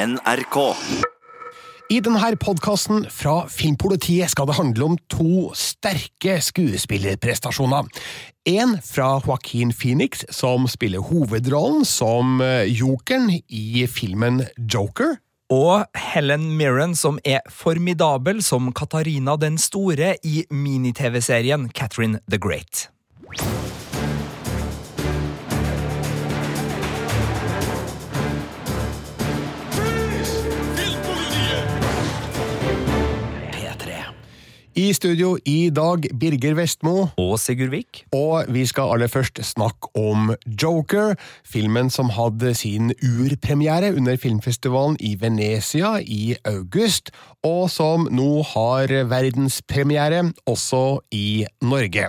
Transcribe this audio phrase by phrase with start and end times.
[0.00, 0.56] NRK.
[1.90, 7.88] I denne podkasten fra Filmpolitiet skal det handle om to sterke skuespillerprestasjoner.
[8.48, 15.18] En fra Joaquin Phoenix, som spiller hovedrollen som eh, jokeren i filmen Joker.
[15.50, 22.86] Og Helen Mirren, som er formidabel som Katarina den store i mini-TV-serien Catherine the Great.
[34.78, 38.04] I studio i dag Birger Vestmo, Og Sigurd Vik.
[38.14, 44.96] og vi skal aller først snakke om Joker, filmen som hadde sin urpremiere under filmfestivalen
[45.00, 47.10] i Venezia i august,
[47.42, 52.06] og som nå har verdenspremiere også i Norge.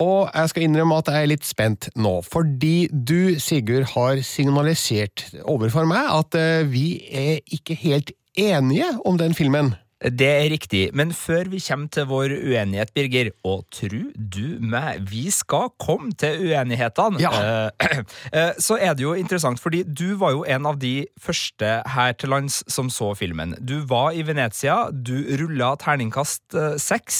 [0.00, 5.26] Og jeg skal innrømme at jeg er litt spent nå, fordi du, Sigurd, har signalisert
[5.44, 9.74] overfor meg at eh, vi er ikke helt enige om den filmen.
[9.98, 15.00] Det er riktig, men før vi kommer til vår uenighet, Birger, og tru du meg,
[15.10, 17.32] vi skal komme til uenighetene, Ja.
[17.34, 17.98] eh,
[18.32, 22.14] eh, så er det jo interessant, fordi du var jo en av de første her
[22.14, 23.56] til lands som så filmen.
[23.58, 27.18] Du var i Venezia, du rulla terningkast eh, seks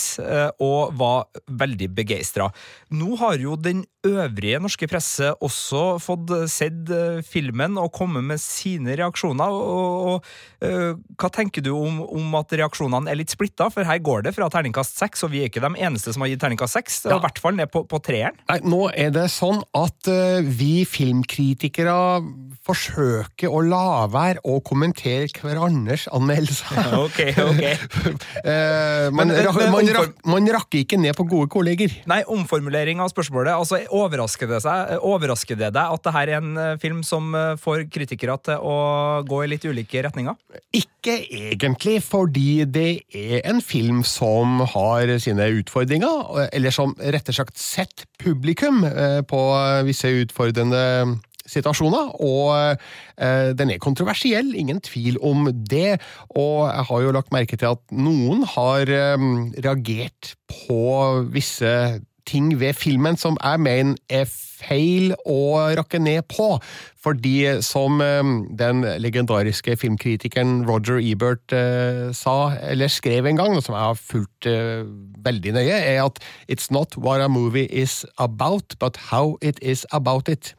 [0.63, 2.47] og var veldig begeistra.
[2.95, 6.87] Nå har jo den øvrige norske presse også fått sett
[7.27, 9.51] filmen og kommet med sine reaksjoner.
[9.51, 13.69] og, og og Hva tenker du om, om at reaksjonene er litt splitta?
[13.73, 16.29] For her går det fra terningkast seks, og vi er ikke de eneste som har
[16.31, 16.99] gitt terningkast seks.
[17.05, 17.17] Ja.
[17.17, 18.37] I hvert fall ned på, på treeren.
[18.49, 21.95] Nei, nå er det sånn at uh, vi filmkritikere
[22.69, 26.77] forsøker å la være å kommentere hverandres anmeldelser.
[27.09, 27.63] Ok, ok.
[28.43, 31.93] uh, man, Men- men- men man, rak, man rakker ikke ned på gode kolleger.
[32.09, 33.53] Nei, omformulering av spørsmålet.
[33.55, 37.53] Altså, overrasker det, seg, overrasker det deg at dette er en eh, film som eh,
[37.59, 38.75] får kritikere til å
[39.27, 40.37] gå i litt ulike retninger?
[40.75, 47.59] Ikke egentlig, fordi det er en film som har sine utfordringer, eller som rettere sagt
[47.59, 49.41] setter publikum eh, på
[49.87, 52.77] visse utfordrende situasjoner, og
[53.17, 55.97] eh, den er kontroversiell, ingen tvil om det,
[56.29, 59.25] og jeg har jo lagt merke til at noen har eh,
[59.65, 60.83] reagert på
[61.33, 61.73] visse
[62.29, 64.29] ting ved filmen som jeg mener er
[64.59, 65.41] feil å
[65.79, 66.57] rakke ned på.
[66.99, 73.77] Fordi, som eh, den legendariske filmkritikeren Roger Ebert eh, sa, eller skrev en gang, som
[73.77, 74.83] jeg har fulgt eh,
[75.23, 76.19] veldig nøye, er at
[76.51, 80.53] It's not what a movie is about, but how it is about it.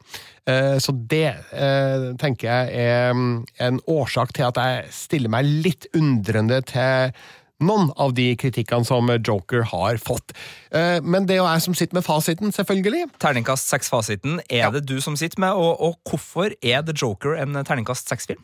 [0.49, 5.45] Eh, Så det eh, tenker jeg er mm, en årsak til at jeg stiller meg
[5.45, 7.13] litt undrende til
[7.61, 10.33] noen av de kritikkene som Joker har fått.
[10.71, 13.05] Eh, Men det er jo jeg som sitter med fasiten, selvfølgelig.
[13.19, 14.69] Terningkast seks-fasiten er Ja.
[14.71, 18.41] det du som sitter med, og, og hvorfor er The Joker en terningkast seks-film?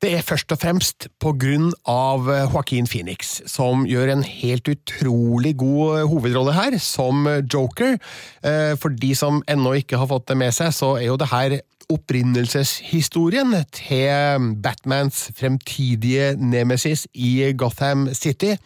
[0.00, 4.68] Det er først og fremst på grunn av eh, Joaquin Phoenix, som gjør en helt
[4.70, 7.98] utrolig god hovedrolle her, som Joker.
[8.44, 11.32] Eh, For de som ennå ikke har fått det med seg, så er jo det
[11.32, 11.56] her
[11.92, 18.56] opprinnelseshistorien til Batmans fremtidige nemesis i Gotham City.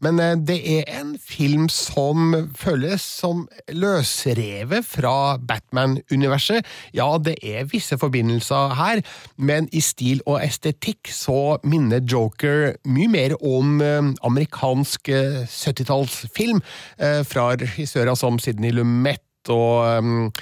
[0.00, 6.66] Men eh, det er en film som føles som løsrevet fra Batman-universet.
[6.96, 9.02] Ja, det er visse forbindelser her,
[9.36, 16.62] men i stil og estetikk så minner Joker mye mer om eh, amerikansk eh, 70-tallsfilm
[16.98, 20.32] eh, fra regissører som Sidney Lumet og um,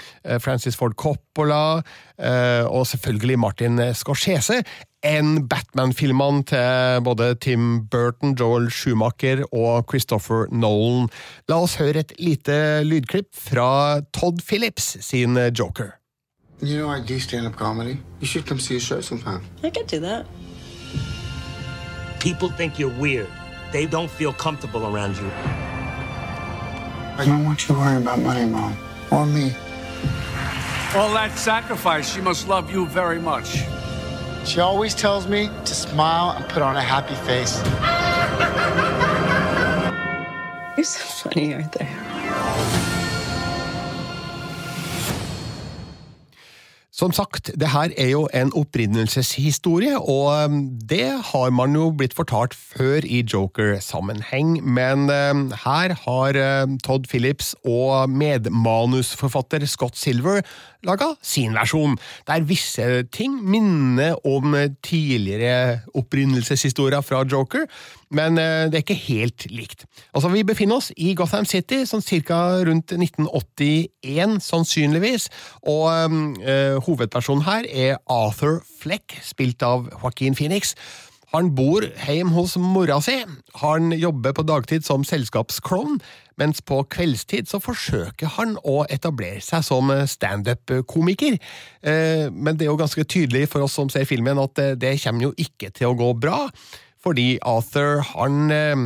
[0.43, 1.79] Francis Ford Coppola,
[2.19, 4.63] uh, og selvfølgelig Martin Scorsese,
[5.07, 11.07] enn Batman-filmene til både Tim Burton, Joel Schumacher og Christopher Nolan.
[11.49, 15.95] La oss høre et lite lydklipp fra Todd Phillips sin Joker.
[16.61, 18.01] You know I do stand-up comedy.
[18.21, 19.43] You should come see a show sometime.
[19.63, 20.27] I could do that.
[22.19, 23.29] People think you're weird.
[23.71, 25.31] They don't feel comfortable around you.
[27.17, 28.77] I don't want you worrying about money, Mom.
[29.11, 29.55] Or me.
[30.95, 33.65] All that sacrifice, she must love you very much.
[34.45, 37.59] She always tells me to smile and put on a happy face.
[40.77, 42.18] You're so funny, Arthur.
[46.99, 50.57] Som sagt, det her er jo en opprinnelseshistorie, og um,
[50.91, 57.07] det har man jo blitt fortalt før i Joker-sammenheng, men um, her har um, Todd
[57.07, 60.43] Phillips og medmanusforfatter Scott Silver
[60.87, 61.97] laga sin versjon,
[62.29, 64.55] der visse ting minner om
[64.85, 67.67] tidligere opprinnelseshistorier fra Joker,
[68.15, 69.85] men eh, det er ikke helt likt.
[70.15, 72.39] Altså, Vi befinner oss i Gotham City, sånn cirka
[72.69, 75.29] rundt 1981, sannsynligvis,
[75.67, 80.75] og øh, hovedpersonen her er Arthur Fleck, spilt av Joaquin Phoenix.
[81.35, 83.19] Han bor hjemme hos mora si.
[83.61, 85.99] Han jobber på dagtid som selskapsklovn,
[86.41, 91.37] mens på kveldstid så forsøker han å etablere seg som standup-komiker.
[91.83, 94.97] Eh, Men det er jo ganske tydelig for oss som ser filmen at eh, det
[95.03, 96.47] kommer jo ikke til å gå bra,
[97.05, 98.77] fordi Arthur han eh,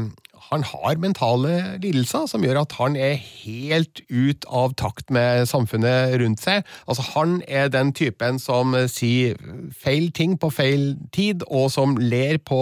[0.52, 6.18] han har mentale lidelser som gjør at han er helt ut av takt med samfunnet
[6.20, 6.66] rundt seg.
[6.84, 9.38] Altså, han er den typen som sier
[9.72, 12.60] feil ting på feil tid, og som ler på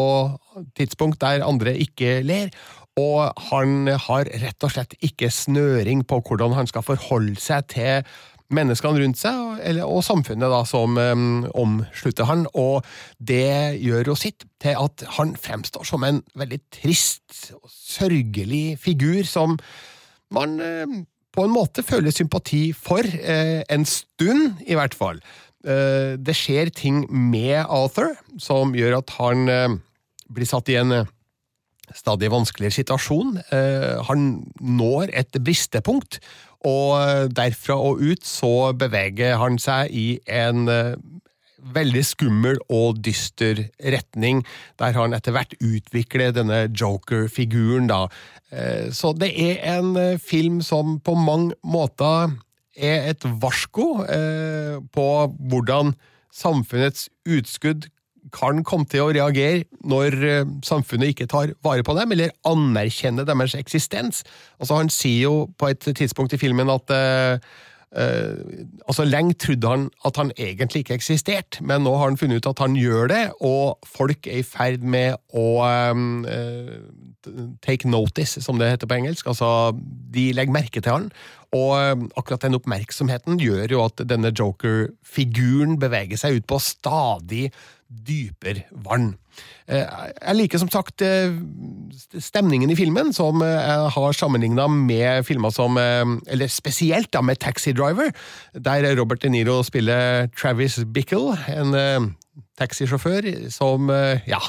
[0.78, 2.54] tidspunkt der andre ikke ler.
[3.00, 8.06] Og han har rett og slett ikke snøring på hvordan han skal forholde seg til
[8.55, 12.85] menneskene rundt seg, og- eller, og samfunnet da, som um, omslutter han, og
[13.19, 19.23] det gjør jo sitt til at han fremstår som en veldig trist og sørgelig figur
[19.29, 19.58] som
[20.35, 20.99] man uh,
[21.31, 25.23] på en måte føler sympati for, uh, en stund i hvert fall.
[25.67, 29.81] Uh, det skjer ting med Arthur som gjør at han
[30.31, 31.08] blir satt i en eh,
[31.91, 33.32] stadig vanskeligere situasjon.
[34.06, 34.26] Han
[34.62, 36.20] når et bristepunkt,
[36.67, 40.99] og derfra og ut så beveger han seg i en eh,
[41.75, 44.43] veldig skummel og dyster retning,
[44.81, 48.07] der han etter hvert utvikler denne Joker-figuren, da.
[48.53, 52.37] Eh, Så det er en eh, film som på mange måter
[52.77, 55.09] er et varsko eh, på
[55.51, 55.95] hvordan
[56.33, 57.91] samfunnets utskudd
[58.35, 63.29] kan komme til å reagere når eh, samfunnet ikke tar vare på dem, eller anerkjenner
[63.29, 64.23] deres eksistens.
[64.61, 67.50] Altså, han sier jo på et tidspunkt i filmen at eh,
[67.97, 68.37] uh,
[68.87, 72.50] altså Lenge trodde han at han egentlig ikke eksisterte, men nå har han funnet ut
[72.53, 76.79] at han gjør det, og folk er i ferd med å eh,
[77.67, 79.26] take notice, som det heter på engelsk.
[79.31, 79.75] Altså,
[80.15, 81.11] de legger merke til han.
[81.56, 87.49] Og akkurat den oppmerksomheten gjør jo at denne Joker-figuren beveger seg ut på stadig
[87.90, 89.16] dypere vann.
[89.66, 89.82] Eh,
[90.26, 91.32] Jeg liker som sagt eh,
[92.22, 97.20] stemningen i filmen, som eh, jeg har sammenligna med filmer som eh, Eller spesielt da
[97.22, 98.10] med Taxi Driver,
[98.54, 102.10] der Robert De Niro spiller Travis Bickle, en eh,
[102.60, 104.40] taxisjåfør som eh, ja,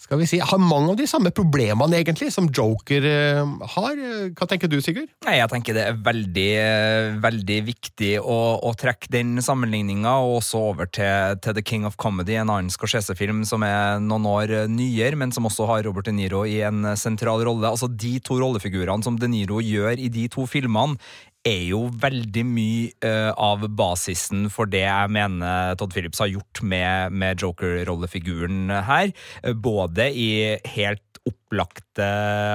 [0.00, 4.00] skal vi si, har mange av de samme problemene egentlig som Joker eh, har.
[4.32, 5.10] Hva tenker du, Sigurd?
[5.26, 10.38] Nei, jeg tenker det er veldig, eh, veldig viktig å, å trekke den sammenligninga, og
[10.38, 14.54] også over til, til The King of Comedy, en annen Scorsese-film som er noen år
[14.72, 17.68] nyere, men som også har Robert De Niro i en sentral rolle.
[17.68, 20.96] Altså, De to rollefigurene som De Niro gjør i de to filmene,
[21.46, 26.62] er jo veldig mye uh, av basisen for det jeg mener Todd Phillips har gjort
[26.62, 29.12] med, med Joker-rollefiguren her.
[29.42, 32.06] Eh, Både i helt opplagte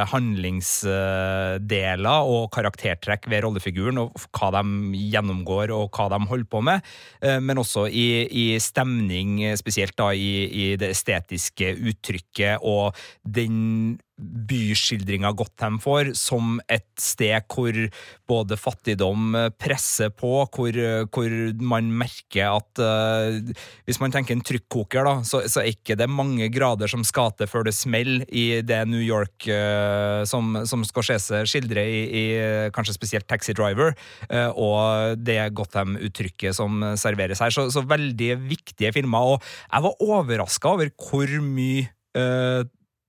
[0.10, 4.64] handlingsdeler og karaktertrekk ved rollefiguren, og hva de
[5.14, 6.82] gjennomgår og hva de holder på med,
[7.22, 14.00] eh, men også i, i stemning, spesielt da i, i det estetiske uttrykket og den
[14.16, 17.76] byskildringa Gotham får, som et sted hvor
[18.30, 20.78] både fattigdom presser på, hvor,
[21.12, 25.98] hvor man merker at uh, Hvis man tenker en trykkoker, da, så, så er ikke
[26.00, 30.62] det mange grader som skal til før det smeller i det New York uh, som,
[30.68, 32.26] som Scorsese skildrer i, i
[32.76, 33.94] kanskje spesielt Taxi Driver,
[34.32, 37.52] uh, og det Gotham-uttrykket som serveres her.
[37.54, 41.92] Så, så veldig viktige filmer, og jeg var overraska over hvor mye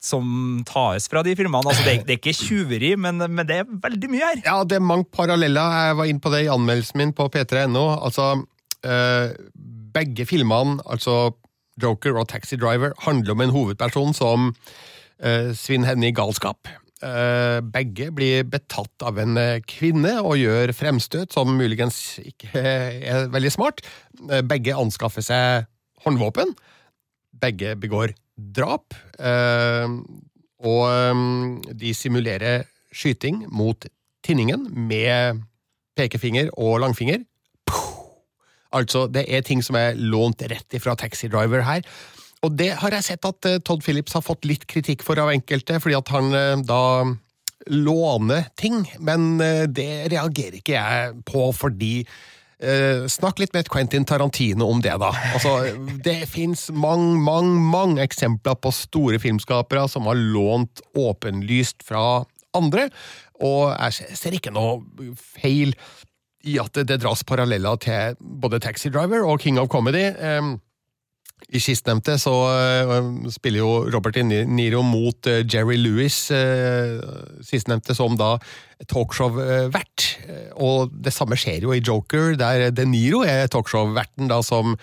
[0.07, 1.65] som tas fra de filmene.
[1.67, 4.43] Altså, det, er, det er ikke tjuveri, men, men det er veldig mye her.
[4.47, 5.77] Ja, det er mange paralleller.
[5.89, 7.85] Jeg var inne på det i anmeldelsen min på p3.no.
[7.99, 8.31] Altså,
[8.87, 9.29] øh,
[9.97, 11.35] begge filmene, altså
[11.83, 14.51] Joker og Taxi Driver, handler om en hovedperson som
[15.21, 16.71] øh, svinner henne i galskap.
[17.05, 22.63] Uh, begge blir betatt av en eh, kvinne og gjør fremstøt som muligens ikke
[23.13, 23.83] er veldig smart.
[24.31, 25.69] Eh, begge anskaffer seg
[26.07, 26.55] håndvåpen.
[27.37, 28.95] Begge begår drap.
[29.19, 29.89] eh,
[30.67, 31.23] og eh,
[31.77, 33.87] de simulerer skyting mot
[34.25, 35.43] tinningen med
[35.97, 37.25] pekefinger og langfinger.
[38.77, 41.85] Altså, det er ting som er lånt rett ifra Taxi Driver her.
[42.45, 45.33] Og det har jeg sett at eh, Todd Phillips har fått litt kritikk for av
[45.33, 46.83] enkelte, fordi at han da
[47.73, 49.41] låner ting, men
[49.75, 52.05] det reagerer ikke jeg på fordi
[52.57, 55.11] Eh, snakk litt med Quentin Tarantino om det, da.
[55.37, 55.59] Altså,
[56.05, 62.25] det fins mange, mange, mange eksempler på store filmskapere som har lånt åpenlyst fra
[62.57, 62.89] andre,
[63.45, 65.75] og jeg ser ikke noe feil
[66.47, 70.07] i at det, det dras paralleller til både Taxi Driver og King of Comedy.
[70.17, 70.55] Eh,
[71.47, 76.99] I sistnevnte så øh, spiller jo Robert Niro mot øh, Jerry Lewis, øh,
[77.41, 78.37] sistnevnte som da
[78.89, 80.07] talkshow-vert.
[80.57, 84.75] Og det samme skjer jo i Joker, der De Niro er talkshow-verten da som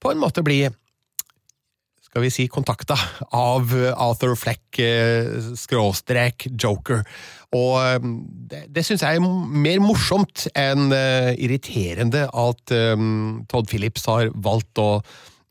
[0.00, 0.70] på en måte blir
[2.14, 2.94] skal vi si, kontakta
[3.34, 7.00] av Arthur Fleck, eh, skråstrek Joker.
[7.58, 8.06] Og eh,
[8.52, 12.74] det, det syns jeg er mer morsomt enn eh, irriterende at
[13.50, 15.00] Todd Phillips har valgt å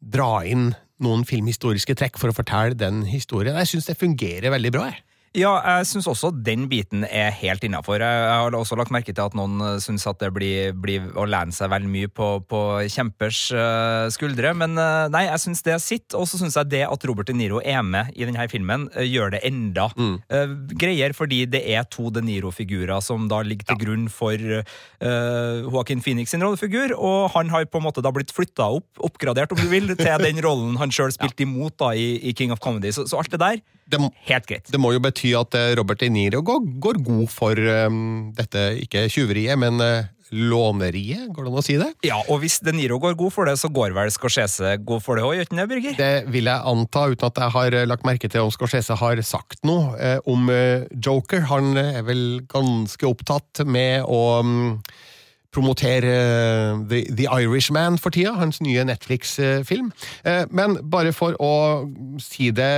[0.04, 3.58] dra inn noen filmhistoriske trekk for å fortelle den historien.
[3.60, 4.90] Jeg syns det fungerer veldig bra.
[4.92, 5.04] jeg.
[5.34, 7.98] Ja, jeg syns også den biten er helt innafor.
[7.98, 11.26] Jeg har også lagt merke til at noen eh, syns at det blir, blir å
[11.26, 12.60] lene seg veldig mye på, på
[12.94, 16.20] kjempers uh, skuldre, men uh, nei, jeg syns det sitter.
[16.22, 19.02] Og så syns jeg det at Robert De Niro er med i denne filmen, uh,
[19.02, 20.14] gjør det enda mm.
[20.78, 23.84] greier, fordi det er to De Niro-figurer som da ligger til ja.
[23.88, 24.38] grunn for
[25.04, 29.54] Joaquin Phoenix sin rollefigur, og han har på en måte da blitt flytta opp, oppgradert
[29.56, 31.50] om du vil, til den rollen han sjøl spilte ja.
[31.50, 32.94] imot da i, i, King of Comedy.
[32.94, 33.62] Så, så alt det der,
[33.94, 34.74] det, helt greit.
[34.74, 38.66] Det må jo bety at eh, Robert De Niro går, går god for um, dette,
[38.84, 41.90] ikke tjuveriet, men uh, låneriet, går det an å si det?
[42.08, 45.20] Ja, og hvis De Niro går god for det, så går vel Scorsese god for
[45.20, 45.98] det òg, gjør ikke det, Birger?
[46.00, 49.62] Det vil jeg anta, uten at jeg har lagt merke til om Scorsese har sagt
[49.68, 51.46] noe eh, om uh, Joker.
[51.52, 54.80] Han er vel ganske opptatt med å um,
[55.54, 56.16] promotere
[56.90, 59.92] The, The Irishman for tida, hans nye Netflix-film.
[60.50, 61.52] Men bare for å
[62.18, 62.72] si det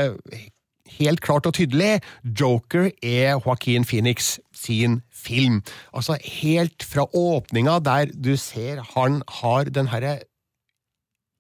[0.98, 2.01] helt klart og tydelig.
[2.24, 5.63] Joker er Joaquin Phoenix sin film.
[5.94, 10.20] Altså helt fra åpninga, der du ser han har den herre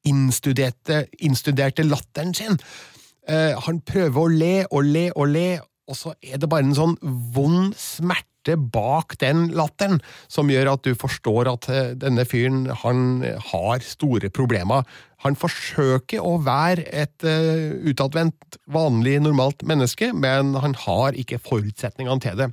[0.05, 2.59] innstuderte, innstuderte latteren sin.
[3.29, 5.49] Uh, han prøver å le og le og le,
[5.89, 6.97] og så er det bare en sånn
[7.33, 9.97] vond smerte bak den latteren
[10.29, 14.85] som gjør at du forstår at eh, denne fyren han har store problemer.
[15.25, 22.21] Han forsøker å være et uh, utadvendt, vanlig, normalt menneske, men han har ikke forutsetningene
[22.21, 22.51] til det.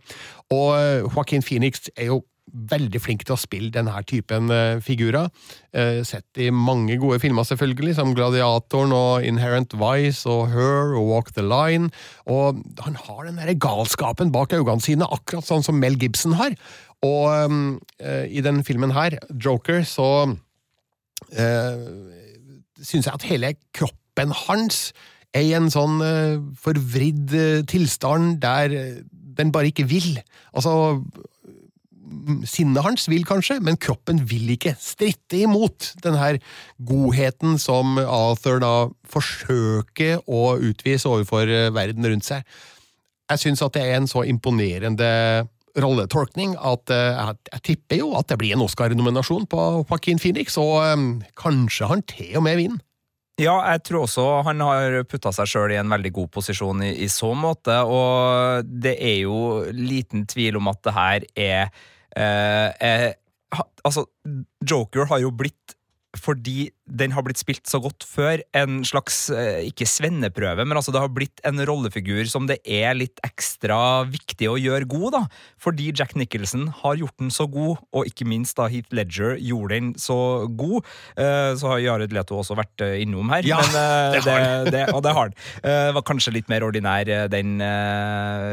[0.55, 0.71] Og
[1.05, 5.31] Joaquin Phoenix er jo veldig flink til å spille denne typen uh, figurer.
[5.75, 11.09] Uh, sett i mange gode filmer, selvfølgelig, som Gladiatoren og Inherent Vice og Her og
[11.09, 11.93] Walk the Line.
[12.27, 16.57] Og han har den der galskapen bak øynene sine, akkurat sånn som Mel Gibson har.
[17.03, 17.81] Og um,
[18.31, 21.89] i den filmen her, Joker, så uh,
[22.83, 24.93] syns jeg at hele kroppen hans
[25.35, 28.77] er i en sånn uh, forvridd uh, tilstand der
[29.37, 30.19] den bare ikke vil.
[30.53, 31.01] Altså
[32.49, 36.39] Sinnet hans vil kanskje, men kroppen vil ikke stritte imot den her
[36.89, 38.75] godheten som Arthur da
[39.13, 42.47] forsøker å utvise overfor verden rundt seg.
[43.33, 45.11] Jeg syns at det er en så imponerende
[45.81, 50.83] rolletolkning at uh, jeg, tipper jo at det blir en Oscar-nominasjon på Joaquin Phoenix, og
[50.93, 52.83] um, kanskje han til og med vinner.
[53.41, 56.91] Ja, jeg tror også han har putta seg sjøl i en veldig god posisjon i,
[57.01, 59.39] i, så måte, og det er jo
[59.73, 61.73] liten tvil om at det her er,
[62.17, 63.13] eh, er
[63.85, 64.07] Altså,
[64.65, 65.75] Joker har jo blitt
[66.19, 70.93] fordi den har blitt spilt så godt før, en slags, eh, ikke svenneprøve, men altså
[70.93, 75.23] det har blitt en rollefigur som det er litt ekstra viktig å gjøre god, da.
[75.63, 79.79] Fordi Jack Nicholson har gjort den så god, og ikke minst da Heath Ledger gjorde
[79.79, 80.19] den så
[80.53, 80.85] god.
[81.17, 84.77] Eh, så har Jared Leto også vært eh, innom her, ja, men, det har det,
[84.77, 85.41] det, og det har han.
[85.65, 87.57] Det var kanskje litt mer ordinær, den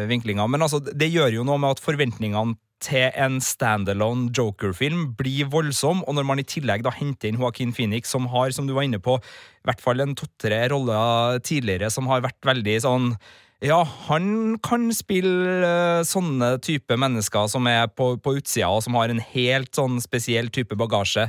[0.10, 5.50] vinklinga, men altså, det gjør jo noe med at forventningene til en standalone Joker-film blir
[5.52, 8.74] voldsom, og når man i tillegg da henter inn Joaquin Phoenix, som har, som du
[8.78, 13.14] var inne på, i hvert fall en to-tre roller tidligere som har vært veldig sånn
[13.60, 18.96] ja, han kan spille uh, sånne type mennesker som er på, på utsida, og som
[18.96, 21.26] har en helt sånn spesiell type bagasje.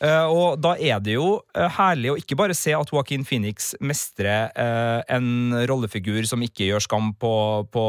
[0.00, 3.74] Uh, og da er det jo uh, herlig å ikke bare se at Joaquin Phoenix
[3.84, 7.32] mestrer uh, en rollefigur som ikke gjør skam på,
[7.68, 7.84] på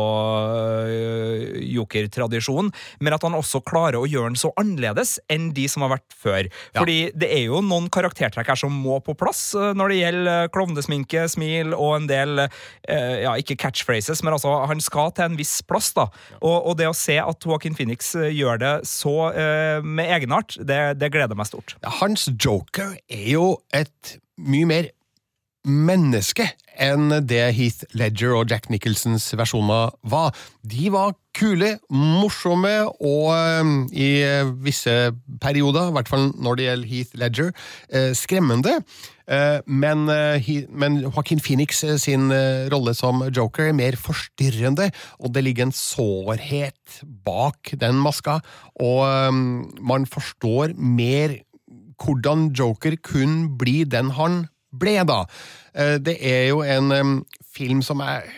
[1.71, 5.93] joker-tradisjon, men at han også klarer å gjøre den så annerledes enn de som har
[5.93, 6.49] vært før.
[6.73, 6.81] Ja.
[6.81, 11.23] Fordi det er jo noen karaktertrekk her som må på plass når det gjelder klovnesminke,
[11.31, 15.91] smil og en del ja, ikke catchphrases, men altså han skal til en viss plass.
[15.95, 16.07] da.
[16.41, 19.15] Og, og, det å se at Joaquin Phoenix gjør det så
[19.85, 21.75] med egenart, det, det gleder meg stort.
[21.79, 23.45] Ja, hans Joker er jo
[23.77, 24.89] et mye mer
[25.61, 26.47] menneske
[26.81, 30.31] enn det Heath Ledger og Jack Nicholsons versjoner var.
[30.65, 33.27] De var kule, morsomme og
[33.61, 34.23] um, i
[34.65, 34.95] visse
[35.43, 37.51] perioder, i hvert fall når det gjelder Heath Ledger,
[37.93, 38.79] uh, skremmende.
[39.29, 40.09] Uh, men,
[40.73, 42.33] men Joaquin Phoenix sin
[42.73, 44.89] rolle som joker er mer forstyrrende,
[45.21, 48.39] og det ligger en sårhet bak den maska,
[48.81, 49.37] og
[49.77, 51.37] man forstår mer
[52.01, 55.23] hvordan Joker kun blir den han ble, da.
[55.73, 58.29] Eh, Det er jo en film som jeg,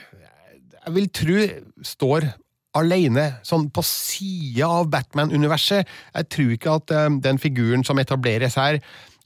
[0.85, 1.47] jeg vil tro
[1.85, 2.31] står
[2.75, 5.85] alene, sånn på sida av Batman-universet.
[6.15, 8.79] Jeg tror ikke at den figuren som etableres her,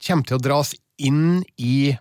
[0.04, 1.96] kommer til å dras inn i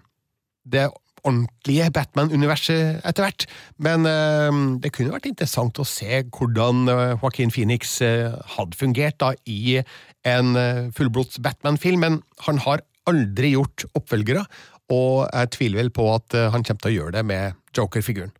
[0.67, 0.89] det
[1.27, 3.45] ordentlige Batman-universet etter hvert.
[3.83, 9.19] Men eh, det kunne vært interessant å se hvordan eh, Joaquin Phoenix eh, hadde fungert
[9.23, 9.79] da i
[10.27, 14.45] en eh, fullblods Batman-film, men han har aldri gjort oppfølgere,
[14.93, 18.33] og jeg tviler vel på at eh, han kommer til å gjøre det med Joker-figuren.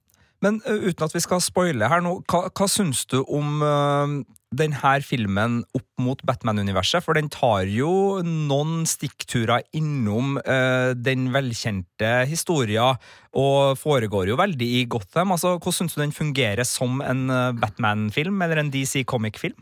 [0.46, 4.20] Men uten at vi skal spoile her nå, hva, hva syns du om uh,
[4.54, 7.02] denne filmen opp mot Batman-universet?
[7.02, 12.92] For den tar jo noen stikkturer innom uh, den velkjente historia,
[13.34, 15.34] og foregår jo veldig i Gotham.
[15.34, 17.26] Altså, Hvordan syns du den fungerer som en
[17.58, 19.58] Batman-film, eller en DC Comic-film?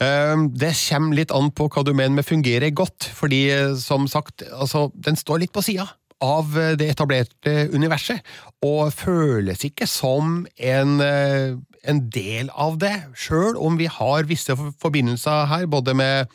[0.00, 4.06] Eh, Det kommer litt an på hva du mener med fungerer godt, fordi eh, som
[4.10, 5.88] sagt, altså, den står litt på sida
[6.24, 8.22] av eh, det etablerte universet,
[8.66, 11.56] og føles ikke som en, eh,
[11.88, 16.26] en del av det, sjøl om vi har visse forbindelser her, både med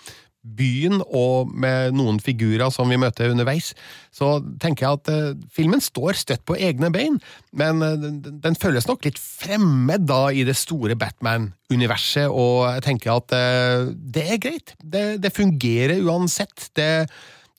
[0.44, 3.72] byen og med noen figurer som vi møter underveis,
[4.14, 7.20] så tenker jeg at eh, filmen står støtt på egne bein,
[7.56, 8.10] men eh,
[8.44, 13.88] den, føles nok litt fremmed da i det store Batman-universet, og jeg tenker at eh,
[13.94, 14.76] det er greit.
[14.84, 16.70] Det, det fungerer uansett.
[16.76, 17.08] Det,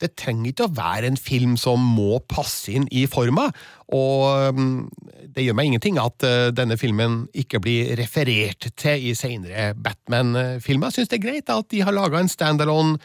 [0.01, 3.47] det trenger ikke å være en film som må passe inn i forma,
[3.95, 4.73] og mm,
[5.35, 10.91] det gjør meg ingenting at eh, denne filmen ikke blir referert til i senere Batman-filmer.
[10.91, 12.99] Jeg syns det er greit at de har laga en standalone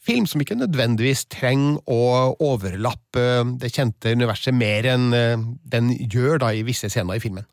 [0.00, 3.26] film som ikke nødvendigvis trenger å overlappe
[3.60, 7.44] det kjente universet mer enn eh, den gjør da i visse scener i filmen.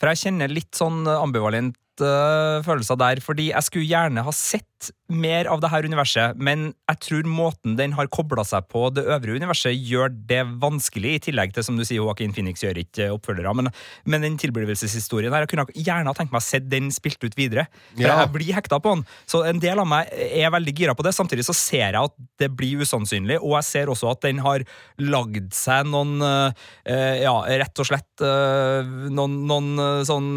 [0.00, 4.64] For jeg kjenner litt sånn ambivalent øh, følelser der, fordi jeg skulle gjerne ha sett
[5.08, 9.04] mer av det her universet, men jeg tror måten den har kobla seg på det
[9.04, 13.06] øvrige universet, gjør det vanskelig, i tillegg til, som du sier, Joaquin Phoenix gjør ikke
[13.14, 13.70] oppfølgere, men,
[14.08, 17.36] men den tilblivelseshistorien her, jeg kunne gjerne ha tenkt meg å se den spilt ut
[17.38, 18.18] videre, for Ja.
[18.24, 19.04] jeg blir hekta på den.
[19.30, 22.16] Så en del av meg er veldig gira på det, samtidig så ser jeg at
[22.42, 24.66] det blir usannsynlig, og jeg ser også at den har
[25.00, 30.28] lagd seg noen, øh, ja, rett og slett øh, noen, noen sånn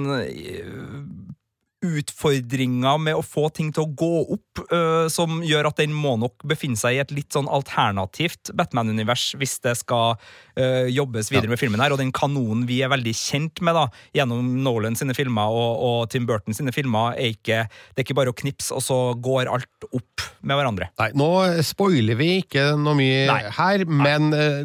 [1.85, 6.15] utfordringer med å få ting til å gå opp, uh, som gjør at den må
[6.17, 11.51] nok befinne seg i et litt sånn alternativt Batman-univers hvis det skal uh, jobbes videre
[11.51, 13.85] med filmen her, og den kanonen vi er veldig kjent med da,
[14.17, 17.63] gjennom Nolan sine filmer og, og Tim Burton sine filmer, er ikke,
[17.93, 20.89] det er ikke bare å knipse, og så går alt opp med hverandre.
[20.97, 21.29] Nei, nå
[21.65, 23.41] spoiler vi ikke noe mye Nei.
[23.59, 24.63] her, men uh,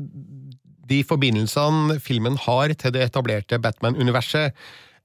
[0.92, 4.56] de forbindelsene filmen har til det etablerte Batman-universet,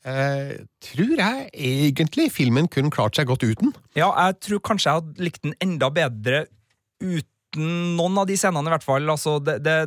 [0.06, 3.74] eh, tror jeg egentlig filmen kunne klart seg godt uten.
[3.98, 6.46] Ja, jeg tror kanskje jeg hadde likt den enda bedre
[7.02, 9.08] uten noen av de scenene, i hvert fall.
[9.10, 9.78] Altså, det, det,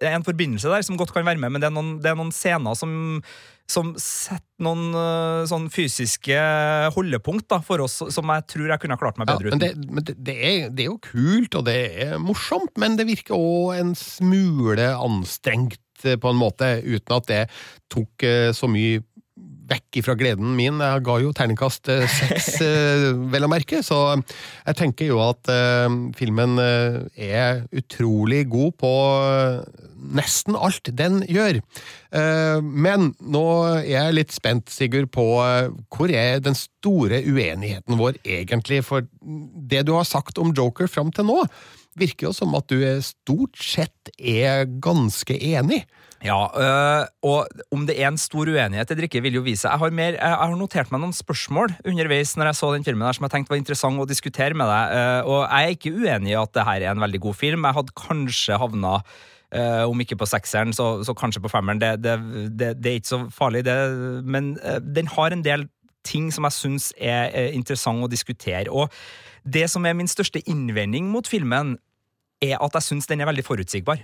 [0.00, 2.18] er en forbindelse der som godt kan være med, men det er noen, det er
[2.18, 2.94] noen scener som,
[3.70, 6.38] som setter noen øh, sånn fysiske
[6.94, 9.62] holdepunkt da, for oss, som jeg tror jeg kunne ha klart meg Ja, bedre men
[9.62, 9.84] uten.
[9.84, 13.08] det, men det, det, er, det er jo kult, og det er morsomt, men det
[13.10, 17.42] virker òg en smule anstrengt eh, på en måte, uten at det
[17.92, 19.02] tok eh, så mye
[19.72, 20.80] vekk ifra gleden min.
[20.82, 25.50] Jeg ga jo terningkast eh, seks, eh, vel å merke, så jeg tenker jo at
[25.52, 28.92] eh, filmen er utrolig god på
[30.12, 31.60] nesten alt den gjør.
[32.62, 33.44] Men nå
[33.78, 35.26] er jeg litt spent, Sigurd, på
[35.94, 38.82] hvor er den store uenigheten vår egentlig?
[38.88, 41.38] For det du har sagt om Joker fram til nå,
[41.98, 45.84] virker jo som at du stort sett er ganske enig.
[46.22, 49.66] Ja, øh, og om det er en stor uenighet eller ikke, vil jo vise.
[49.66, 53.16] Jeg har, jeg har notert meg noen spørsmål underveis når jeg så den filmen her
[53.18, 56.32] som jeg tenkte var interessant å diskutere med deg, øh, og jeg er ikke uenig
[56.34, 57.66] i at det her er en veldig god film.
[57.66, 61.82] Jeg hadde kanskje havna øh, om ikke på sekseren, så, så kanskje på femmeren.
[61.82, 62.16] Det, det,
[62.54, 63.76] det, det er ikke så farlig, det,
[64.22, 64.54] men
[64.94, 65.66] den har en del
[66.06, 68.70] ting som jeg syns er eh, interessant å diskutere.
[68.70, 68.94] Og
[69.42, 71.76] det som er min største innvending mot filmen,
[72.42, 74.02] er at jeg syns den er veldig forutsigbar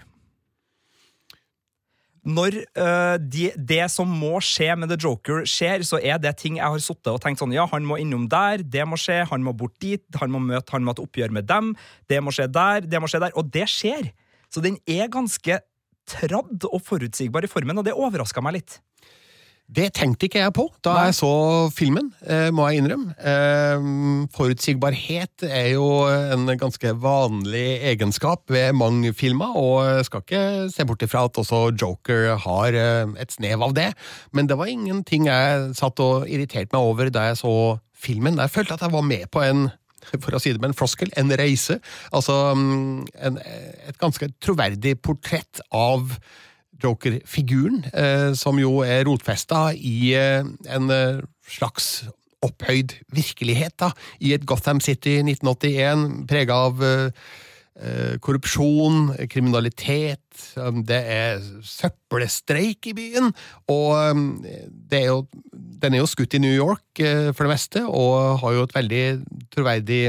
[2.29, 6.59] når uh, de, det som må skje med The Joker skjer, så er det ting
[6.59, 9.45] jeg har sittet og tenkt sånn Ja, han må innom der, det må skje, han
[9.45, 11.73] må bort dit, han må møte, han må ha et oppgjør med dem,
[12.13, 13.35] det må skje der, det må skje der.
[13.39, 14.11] Og det skjer.
[14.53, 15.61] Så den er ganske
[16.09, 18.79] tradd og forutsigbar i formen, og det overraska meg litt.
[19.69, 21.01] Det tenkte ikke jeg på da Nei.
[21.11, 21.31] jeg så
[21.77, 23.13] filmen, eh, må jeg innrømme.
[23.21, 23.89] Eh,
[24.33, 30.89] forutsigbarhet er jo en ganske vanlig egenskap ved mange filmer, og jeg skal ikke se
[30.89, 33.91] bort ifra at også Joker har eh, et snev av det,
[34.33, 37.55] men det var ingenting jeg satt og irriterte meg over da jeg så
[37.93, 38.41] filmen.
[38.41, 39.69] Jeg følte at jeg var med på en
[40.17, 41.77] for å si det med en floskel, en reise.
[42.17, 46.15] Altså mm, en, et ganske troverdig portrett av
[46.83, 52.07] Joker-figuren, eh, som jo er rotfesta i eh, en eh, slags
[52.45, 53.91] opphøyd virkelighet, da,
[54.23, 56.83] i et Gotham City 1981, prega av
[58.27, 60.41] korrupsjon, kriminalitet,
[60.87, 63.29] det er søppelstreik i byen,
[63.71, 64.19] og
[64.91, 65.21] det er jo,
[65.55, 69.05] den er jo skutt i New York for det meste, og har jo et veldig
[69.55, 70.01] troverdig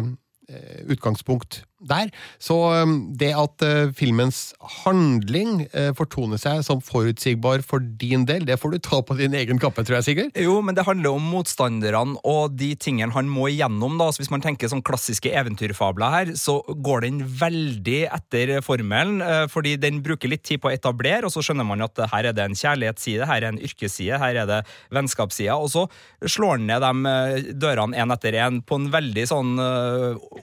[0.90, 2.12] utgangspunkt der.
[2.42, 4.52] Så um, det at eh, filmens
[4.84, 9.36] handling eh, fortoner seg som forutsigbar for din del, det får du ta på din
[9.38, 10.40] egen kappe, tror jeg, Sigurd.
[10.40, 13.98] Jo, men det handler om motstanderne og de tingene han må igjennom.
[14.00, 19.24] da, så Hvis man tenker sånn klassiske eventyrfabler her, så går den veldig etter formelen,
[19.24, 22.30] eh, fordi den bruker litt tid på å etablere, og så skjønner man at her
[22.30, 24.60] er det en kjærlighetsside, her er en yrkesside, her er det
[24.96, 25.88] vennskapssida, og så
[26.26, 29.52] slår han ned de dørene én etter én på en veldig sånn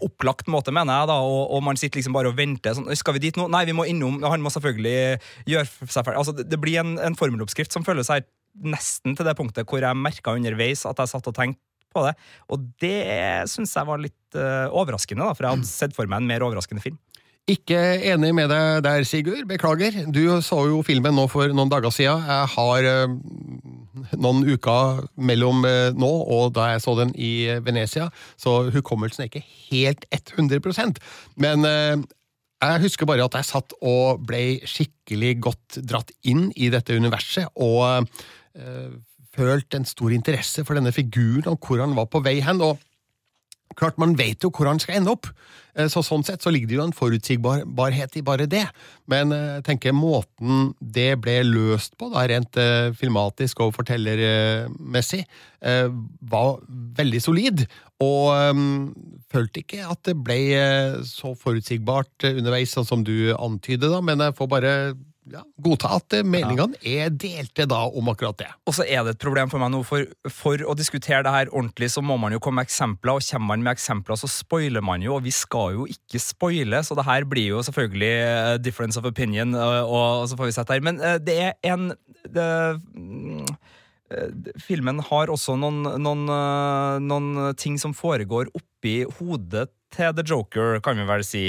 [0.04, 2.76] opplagt måte, mener jeg, da, og, og man sitter liksom bare og venter.
[2.78, 3.48] sånn, Skal vi dit nå?
[3.52, 4.20] Nei, vi må innom.
[4.24, 5.18] Han må selvfølgelig
[5.50, 6.20] gjøre seg ferdig.
[6.22, 8.24] Altså, det- blir en, en formeloppskrift som føles her
[8.56, 11.60] nesten til det punktet hvor jeg merka underveis at jeg satt og tenkte
[11.92, 12.14] på det.
[12.52, 12.96] Og det
[13.52, 16.44] syns jeg var litt uh, overraskende, da, for jeg hadde sett for meg en mer
[16.46, 16.96] overraskende film.
[17.46, 17.78] Ikke
[18.10, 19.44] enig med deg der, Sigurd.
[19.46, 19.94] Beklager.
[20.10, 22.24] Du så jo filmen nå for noen dager siden.
[22.26, 23.12] Jeg har eh,
[24.14, 28.08] noen uker mellom eh, nå og da jeg så den i eh, Venezia,
[28.40, 31.00] så hukommelsen er ikke helt 100%
[31.42, 31.96] Men eh,
[32.62, 37.52] jeg husker bare at jeg satt og ble skikkelig godt dratt inn i dette universet,
[37.60, 38.08] og
[39.36, 42.62] følt en stor interesse for denne figuren og hvor han var på vei hen.
[42.64, 42.80] og
[43.76, 45.26] Klart, Man vet jo hvor han skal ende opp,
[45.76, 48.64] Eh, så sånn sett så ligger det jo en forutsigbarhet i bare det.
[49.10, 55.24] Men eh, jeg tenker måten det ble løst på, da, rent eh, filmatisk og fortellermessig,
[56.30, 56.60] var
[56.94, 57.62] veldig solid.
[58.04, 58.92] Og um,
[59.32, 60.36] følte ikke at det ble
[61.08, 64.74] så forutsigbart underveis, sånn som du antyder, da, men jeg får bare
[65.32, 68.48] ja, godta at meningene er delte da om akkurat det.
[68.68, 71.50] Og så er det et problem for meg nå, for, for å diskutere det her
[71.50, 74.84] ordentlig, så må man jo komme med eksempler, og kommer man med eksempler, så spoiler
[74.86, 78.52] man jo, og vi skal jo ikke spoile, så det her blir jo selvfølgelig eh,
[78.62, 80.84] difference of opinion, eh, og, og så får vi sett her.
[80.86, 81.90] Men eh, det er en
[82.26, 82.50] det,
[84.62, 86.28] Filmen har også noen, noen,
[87.02, 91.42] noen ting som foregår oppi hodet til The Joker, kan vi vel si.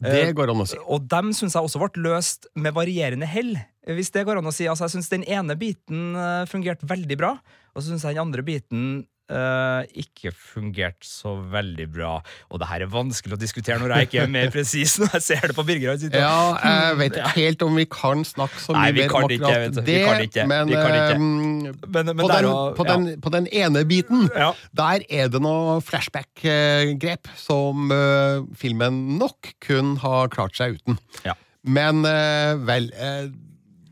[0.00, 0.78] Det går an å si.
[0.88, 3.52] Og dem syns jeg også ble løst med varierende hell.
[3.84, 4.68] Hvis det går an å si.
[4.70, 7.34] Altså, jeg syns den ene biten eh, fungerte veldig bra,
[7.74, 8.84] og så syns jeg den andre biten
[9.30, 12.12] eh, ikke fungert så veldig bra.
[12.50, 15.24] Og det her er vanskelig å diskutere når jeg ikke er mer presis når jeg
[15.28, 15.96] ser det på Birger.
[16.12, 19.80] Ja, jeg vet ikke helt om vi kan snakke så mye mer om akkurat.
[19.80, 20.46] Vi det, kan ikke.
[20.50, 21.14] men, Vi kan ikke.
[21.14, 22.96] ehm, Men- men på, den, og- på, ja.
[23.22, 24.52] på den ene biten, Ja.
[24.76, 30.98] der er det noe flashback-grep som uh, filmen nok kun har klart seg uten.
[31.26, 31.34] Ja.
[31.64, 32.90] Men uh, vel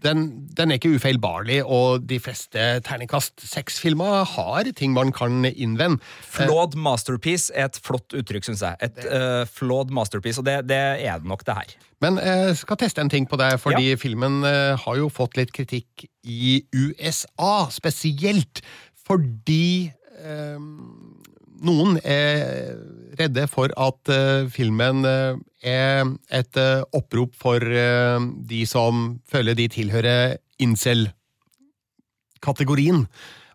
[0.05, 5.99] den, den er ikke ufeilbarlig, og de fleste terningkast seks-filmer har ting man kan innvende.
[6.23, 8.79] Flawed masterpiece er et flott uttrykk, syns jeg.
[8.85, 11.77] Et uh, flawed masterpiece, og det, det er det nok, det her.
[12.05, 15.51] Men jeg skal teste en ting på deg, fordi filmen eh, har jo fått litt
[15.55, 18.63] kritikk i USA, spesielt
[19.09, 19.91] fordi
[20.23, 21.17] um,
[21.65, 22.77] noen er
[23.19, 29.69] redde for at eh, filmen eh, er et eh, opprop for de som føler de
[29.73, 33.07] tilhører incel-kategorien.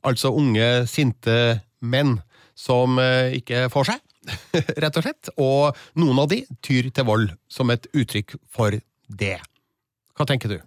[0.03, 2.21] Altså unge, sinte menn
[2.55, 2.99] som
[3.33, 3.99] ikke får seg,
[4.83, 5.29] rett og slett.
[5.41, 8.71] Og noen av de tyr til vold som et uttrykk for
[9.07, 9.39] det.
[10.13, 10.59] Hva tenker du?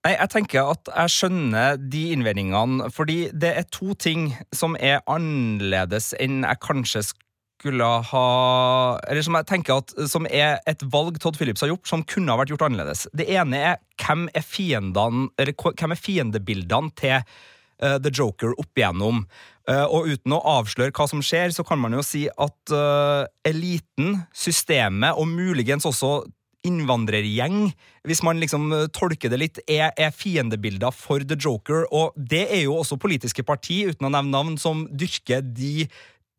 [0.00, 5.02] Nei, jeg tenker at jeg skjønner de innvendingene, fordi det er to ting som er
[5.10, 7.29] annerledes enn jeg kanskje skulle
[7.64, 12.02] ha Eller som jeg tenker at som er et valg Todd Phillips har gjort, som
[12.02, 13.06] kunne ha vært gjort annerledes.
[13.12, 18.76] Det ene er hvem er fiendene Eller hvem er fiendebildene til uh, The Joker opp
[18.76, 19.24] igjennom.
[19.68, 23.28] Uh, og uten å avsløre hva som skjer, så kan man jo si at uh,
[23.46, 26.22] eliten, systemet og muligens også
[26.66, 27.70] innvandrergjeng,
[28.04, 31.86] hvis man liksom tolker det litt, er, er fiendebilder for The Joker.
[31.88, 35.86] Og det er jo også politiske parti, uten å nevne navn, som dyrker de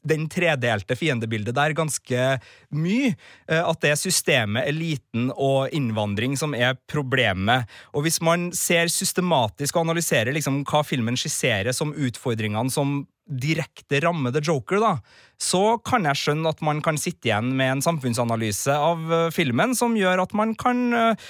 [0.07, 2.27] den tredelte fiendebildet der ganske
[2.73, 3.13] mye.
[3.47, 7.69] eh, At det er systemet, eliten og innvandring som er problemet.
[7.93, 14.01] Og hvis man ser systematisk og analyserer liksom hva filmen skisserer som utfordringene som direkte
[14.03, 14.95] rammer The Joker, da,
[15.39, 19.75] så kan jeg skjønne at man kan sitte igjen med en samfunnsanalyse av eh, filmen
[19.77, 21.29] som gjør at man kan øh,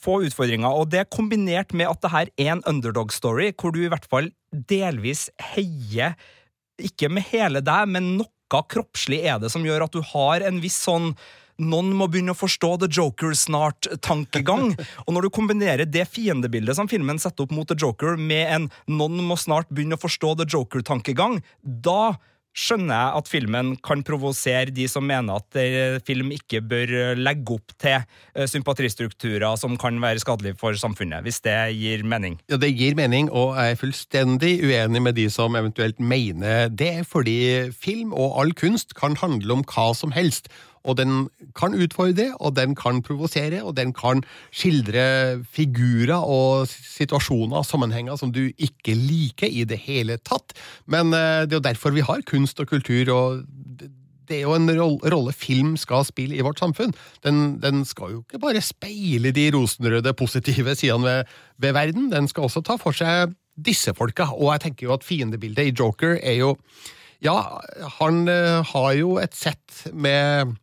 [0.00, 0.70] få utfordringer.
[0.70, 4.30] Og det kombinert med at det her er en underdog-story, hvor du i hvert fall
[4.54, 6.14] delvis heier
[6.82, 10.60] ikke med hele deg, men noe kroppslig er det som gjør at du har en
[10.62, 11.14] viss sånn
[11.62, 14.72] noen må begynne å forstå The Joker snart-tankegang.
[15.06, 18.68] Og når du kombinerer det fiendebildet som filmen setter opp mot The Joker, med en
[18.90, 22.16] noen må snart begynne å forstå The Joker-tankegang, da
[22.54, 27.58] skjønner jeg at filmen kan provosere de som mener at eh, film ikke bør legge
[27.58, 28.00] opp til
[28.48, 32.38] sympatristrukturer sympatistrukturer som kan være skadelige for samfunnet, hvis det gir mening.
[32.50, 37.06] Ja, Det gir mening, og jeg er fullstendig uenig med de som eventuelt mener det,
[37.06, 40.48] fordi film og all kunst kan handle om hva som helst.
[40.84, 44.20] Og den kan utfordre, og den kan provosere, og den kan
[44.52, 45.04] skildre
[45.48, 50.52] figurer og situasjoner og sammenhenger som du ikke liker i det hele tatt.
[50.86, 53.44] Men eh, det er jo derfor vi har kunst og kultur, og
[53.80, 53.90] det-
[54.34, 54.70] er jo en
[55.12, 56.94] rolle film skal spille i vårt samfunn.
[57.22, 61.24] Den, den skal jo ikke bare speile de rosenrøde, positive sidene ved,
[61.60, 64.30] ved verden, den skal også ta for seg disse folka.
[64.32, 66.54] Og jeg tenker jo at fiendebildet i Joker er jo
[67.24, 67.36] Ja,
[68.00, 70.56] han eh, har jo et sett med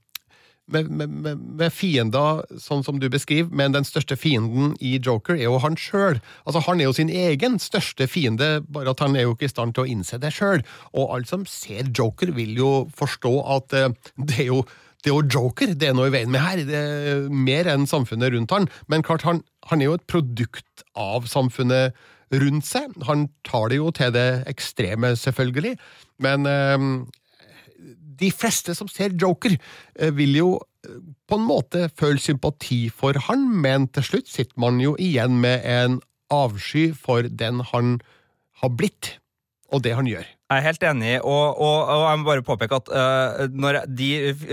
[0.71, 5.47] med, med, med, fiender, sånn som du beskriver, men den største fienden i Joker er
[5.47, 6.21] jo han sjøl.
[6.45, 9.53] Altså, han er jo sin egen største fiende, bare at han er jo ikke i
[9.53, 10.63] stand til å innse det sjøl.
[10.95, 14.63] Og alle som ser Joker, vil jo forstå at uh, det er jo
[15.01, 17.87] det er jo Joker det er noe i veien med her, det er mer enn
[17.89, 18.67] samfunnet rundt han.
[18.91, 21.97] Men klart, han, han er jo et produkt av samfunnet
[22.31, 22.93] rundt seg.
[23.07, 25.73] Han tar det jo til det ekstreme, selvfølgelig,
[26.21, 26.85] men eh,
[28.19, 29.57] de fleste som ser Joker,
[29.95, 30.49] eh, vil jo
[30.85, 35.39] eh, på en måte føle sympati for han, men til slutt sitter man jo igjen
[35.43, 35.99] med en
[36.31, 37.99] avsky for den han
[38.63, 39.17] har blitt,
[39.71, 40.27] og det han gjør.
[40.51, 44.09] Jeg er helt enig, og, og, og jeg må bare påpeke at uh, når de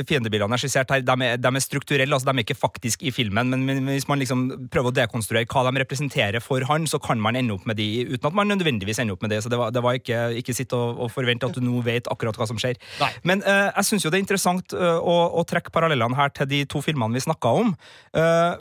[0.06, 3.10] fiendebildene er skissert her, de er, de er strukturelle, altså de er ikke faktisk i
[3.10, 7.02] filmen, men, men hvis man liksom prøver å dekonstruere hva de representerer for han, så
[7.02, 9.42] kan man ende opp med de, uten at man nødvendigvis ender opp med det.
[9.42, 12.06] Så det var, det var ikke, ikke sitt og, og forvente at du nå vet
[12.14, 12.78] akkurat hva som skjer.
[13.02, 13.10] Nei.
[13.26, 16.46] Men uh, jeg syns jo det er interessant uh, å, å trekke parallellene her til
[16.54, 17.74] de to filmene vi snakka om,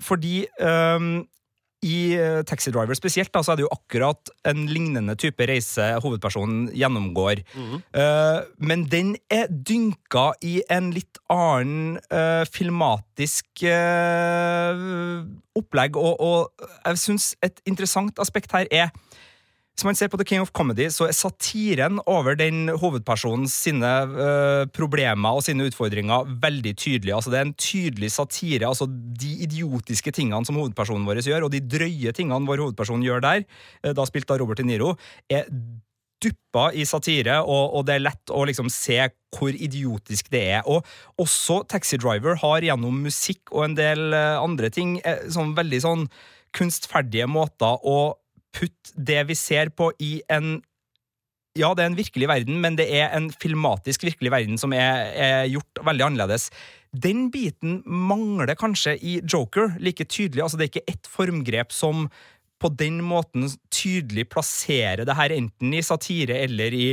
[0.03, 1.05] fordi øh,
[1.85, 5.85] i eh, Taxi Driver spesielt da, så er det jo akkurat en lignende type reise
[6.01, 7.43] hovedpersonen gjennomgår.
[7.93, 15.25] Eh, men den er dynka i en litt annen uh, filmatisk uh,
[15.59, 18.93] opplegg, og, og jeg syns et interessant aspekt her er
[19.77, 23.91] hvis man ser på The King of Comedy, så er satiren over den hovedpersonens sine
[24.09, 27.13] uh, problemer og sine utfordringer veldig tydelig.
[27.13, 28.65] Altså, det er en tydelig satire.
[28.65, 33.21] altså De idiotiske tingene som hovedpersonen vår gjør, og de drøye tingene vår hovedperson gjør
[33.21, 33.45] der,
[33.85, 34.95] uh, da spilt av Robert De Niro,
[35.29, 35.45] er
[36.25, 38.97] duppa i satire, og, og det er lett å liksom se
[39.37, 40.65] hvor idiotisk det er.
[40.65, 40.81] Og
[41.21, 44.97] også Taxi Driver har gjennom musikk og en del uh, andre ting
[45.29, 46.07] sånn veldig sånn
[46.57, 48.15] kunstferdige måter å
[48.57, 50.57] putte det vi ser på, i en
[51.57, 55.07] ja, det er en virkelig verden, men det er en filmatisk virkelig verden som er,
[55.17, 56.51] er gjort veldig annerledes.
[56.93, 60.43] Den biten mangler kanskje i Joker like tydelig.
[60.43, 62.07] altså Det er ikke ett formgrep som
[62.61, 66.87] på den måten tydelig plasserer det her enten i satire eller i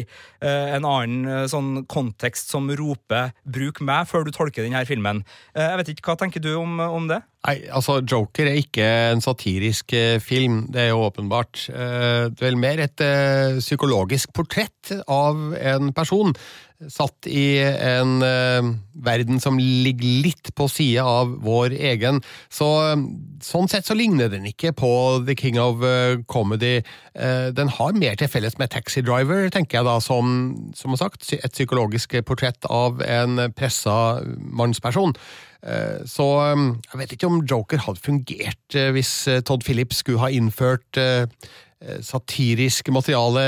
[0.44, 5.22] uh, en annen uh, sånn kontekst som roper 'bruk meg' før du tolker denne filmen.
[5.56, 7.22] Uh, jeg vet ikke, Hva tenker du om, om det?
[7.44, 11.66] Nei, altså, Joker er ikke en satirisk eh, film, det er jo åpenbart.
[11.68, 16.32] Eh, Det er vel mer et eh, psykologisk portrett av en person
[16.90, 18.18] satt i en
[19.06, 22.18] verden som ligger litt på sida av vår egen.
[22.52, 22.66] Så
[23.46, 24.90] sånn sett så ligner den ikke på
[25.24, 25.80] The King of
[26.28, 26.82] Comedy.
[27.14, 30.34] Den har mer til felles med Taxi Driver, tenker jeg da, som,
[30.76, 35.14] som sagt, et psykologisk portrett av en pressa mannsperson.
[35.64, 40.04] Eh, Så eh, jeg vet ikke om Joker hadde fungert eh, hvis eh, Todd Phillips
[40.04, 41.04] skulle ha innført
[42.00, 43.42] satirisk materiale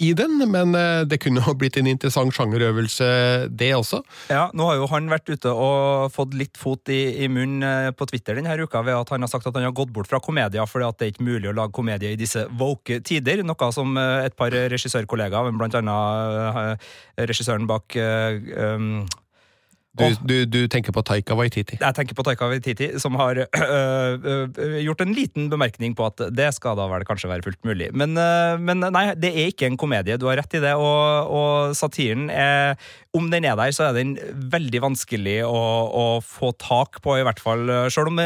[0.00, 0.70] i den, men
[1.04, 3.08] det kunne ha blitt en interessant sjangerøvelse,
[3.52, 3.98] det også.
[4.32, 8.06] Ja, Nå har jo han vært ute og fått litt fot i, i munnen på
[8.08, 10.64] Twitter denne uka ved at han har sagt at han har gått bort fra komedia
[10.64, 13.44] fordi at det er ikke mulig å lage komedie i disse woke tider.
[13.44, 16.88] Noe som et par regissørkollegaer, blant annet
[17.20, 19.04] regissøren bak um,
[19.94, 21.76] Du, du, du tenker på Taika Waititi.
[21.78, 26.24] Jeg tenker på Taika Waititi, som har øh, øh, gjort en liten bemerkning på at
[26.34, 27.92] det skal da vel kanskje være fullt mulig.
[27.94, 30.18] Men, øh, men nei, det er ikke en komedie.
[30.18, 30.74] Du har rett i det.
[30.74, 32.74] Og, og satiren er
[33.14, 34.16] Om den er der, så er den
[34.50, 37.70] veldig vanskelig å, å få tak på, i hvert fall.
[37.86, 38.18] Sjøl om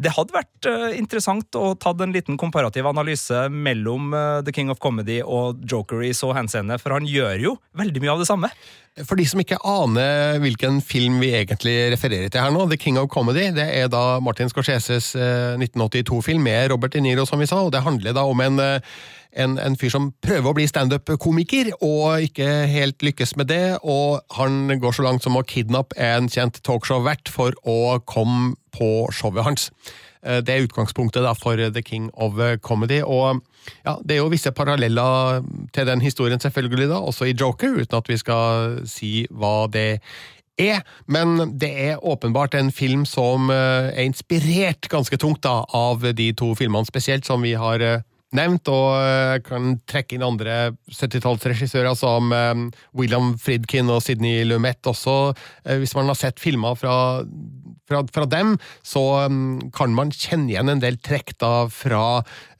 [0.00, 4.72] det, hadde vært øh, interessant å ta en liten komparativ analyse mellom øh, The King
[4.72, 8.30] of Comedy og Joker i så henseende, for han gjør jo veldig mye av det
[8.30, 8.50] samme.
[9.06, 12.98] For de som ikke aner hvilken film vi egentlig refererer til her nå, The King
[13.00, 17.48] of Comedy, det er da Martin Scorseses eh, 1982-film med Robert De Niro, som vi
[17.48, 18.98] sa, og det handler da om en, eh,
[19.32, 24.20] en, en fyr som prøver å bli standup-komiker, og ikke helt lykkes med det, og
[24.36, 29.46] han går så langt som å kidnappe en kjent talkshow-vert for å komme på showet
[29.46, 29.70] hans.
[30.22, 33.42] Eh, Det er utgangspunktet da for The King of Comedy, og
[33.84, 37.98] ja, det er jo visse paralleller til den historien selvfølgelig da, også i Joker, uten
[37.98, 40.00] at vi skal si hva det
[40.60, 46.04] er, men det er åpenbart en film som eh, er inspirert ganske tungt da, av
[46.16, 48.02] de to filmene spesielt, som vi har eh,
[48.36, 50.56] nevnt, og jeg kan trekke inn andre
[50.90, 52.66] 70-tallsregissører som eh,
[52.96, 55.32] William Friedkin og Sidney Lumet også.
[55.64, 56.94] Eh, Hvis man har sett filmer fra,
[57.90, 58.54] fra, fra dem,
[58.86, 62.04] så mm, kan man kjenne igjen en del trekk da fra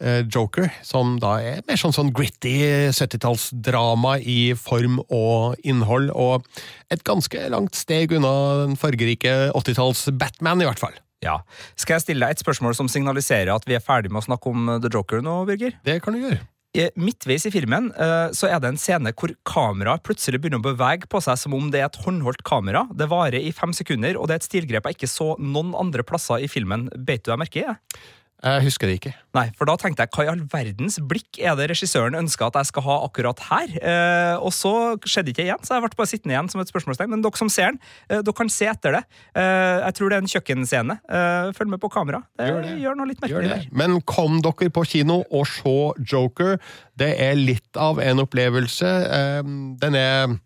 [0.01, 2.57] eh, Joker, som da er mer sånn, sånn gritty
[2.91, 6.47] 70-tallsdrama i form og innhold, og
[6.91, 10.99] et ganske langt steg unna den fargerike 80-talls-Batman, i hvert fall.
[11.25, 11.41] Ja.
[11.77, 14.53] Skal jeg stille deg et spørsmål som signaliserer at vi er ferdig med å snakke
[14.53, 15.77] om The Joker nå, Birger?
[15.85, 16.41] Det kan du gjøre.
[16.79, 20.69] Eh, Midtveis i filmen eh, så er det en scene hvor kameraet plutselig begynner å
[20.69, 22.85] bevege på seg som om det er et håndholdt kamera.
[22.95, 26.07] Det varer i fem sekunder, og det er et stilgrep jeg ikke så noen andre
[26.07, 26.87] plasser i filmen.
[26.95, 27.67] Beit du deg merke i?
[27.67, 28.05] det?
[28.41, 29.11] Jeg husker det ikke.
[29.37, 32.55] Nei, for da tenkte jeg hva i all verdens blikk er det regissøren ønsker at
[32.57, 33.75] jeg skal ha akkurat her?
[33.85, 34.73] Eh, og så
[35.05, 37.13] skjedde ikke igjen, så jeg ble bare sittende igjen som et spørsmålstegn.
[37.13, 39.03] Men dere som ser den, eh, dere kan se etter det.
[39.37, 40.99] Eh, jeg tror det er en kjøkkenscene.
[41.05, 42.23] Eh, følg med på kamera.
[42.41, 43.61] Det Gjør gjør, noe litt Gjør merkelig det.
[43.71, 43.77] der.
[43.85, 45.77] Men kom dere på kino og se
[46.11, 46.57] Joker.
[46.97, 48.89] Det er litt av en opplevelse.
[49.21, 49.43] Eh,
[49.85, 50.37] Den er,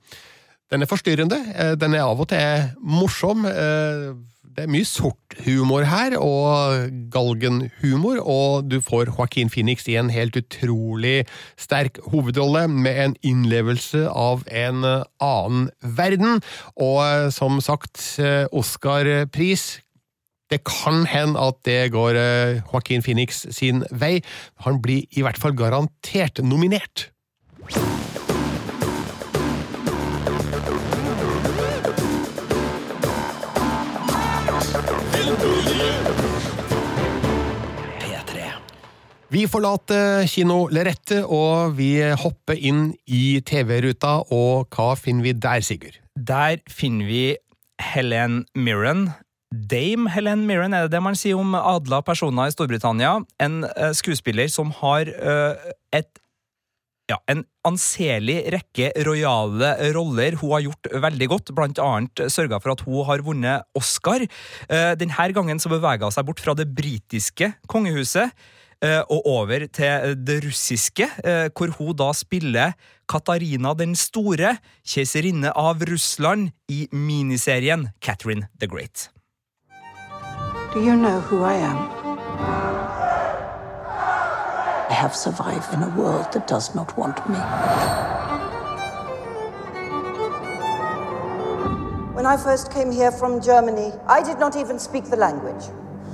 [0.71, 1.39] den er forstyrrende.
[1.55, 3.47] Eh, Den er av og til morsom.
[4.55, 10.13] Det er mye sort humor her, og galgenhumor, og du får Joaquin Phoenix i en
[10.15, 11.25] helt utrolig
[11.59, 16.39] sterk hovedrolle, med en innlevelse av en eh, annen verden.
[16.79, 19.81] Og eh, som sagt, eh, Oscar-pris
[20.53, 22.15] det kan hende at det går
[22.61, 24.21] Joaquin Phoenix sin vei.
[24.63, 27.09] Han blir i hvert fall garantert nominert.
[39.35, 45.65] Vi forlater kino Lerette, og vi hopper inn i TV-ruta, og hva finner vi der,
[45.65, 45.97] Sigurd?
[46.15, 47.23] Der finner vi
[47.83, 49.09] Helen Mirren.
[49.51, 53.17] Dame Helen Mirren, er det det man sier om adla personer i Storbritannia?
[53.43, 56.23] En eh, skuespiller som har eh, et
[57.11, 62.75] ja, en anselig rekke rojale roller hun har gjort veldig godt, blant annet sørga for
[62.75, 64.25] at hun har vunnet Oscar.
[64.25, 68.33] Eh, Denne gangen så beveger hun seg bort fra det britiske kongehuset
[68.81, 72.77] eh, og over til det russiske, eh, hvor hun da spiller
[73.11, 74.57] Katarina den store,
[74.89, 79.11] keiserinne av Russland, i miniserien Catherine the Great.
[80.73, 83.04] Do you know who I am?
[84.91, 87.39] I have survived in a world that does not want me.
[92.15, 95.65] When I first came here from Germany, I did not even speak the language.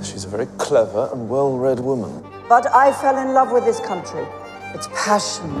[0.01, 2.23] She's a very clever and well read woman.
[2.47, 4.25] But I fell in love with this country.
[4.73, 5.51] Its passion.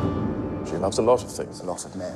[0.65, 2.15] She loves a lot of things, a lot of men.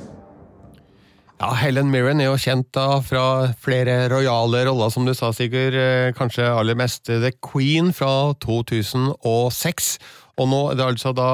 [1.40, 5.74] Ja, Helen Mirren er jo kjent da fra flere rojale roller, som du sa, Sigurd.
[5.76, 9.98] Eh, Kanskje aller mest The Queen fra 2006.
[10.36, 11.30] Og nå er det altså da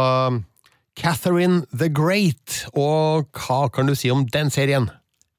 [0.99, 2.65] Catherine the Great.
[2.75, 4.91] Og hva kan du si om den serien?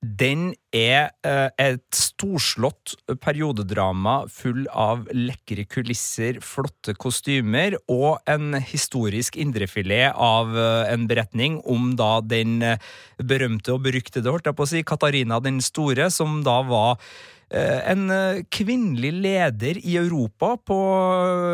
[0.03, 9.37] Den er eh, et storslått periodedrama full av lekre kulisser, flotte kostymer og en historisk
[9.39, 12.83] indrefilet av eh, en beretning om da den eh,
[13.23, 16.99] berømte og beryktede, holdt jeg på å si, Katarina den store, som da var
[17.51, 20.77] en eh, kvinnelig leder i Europa på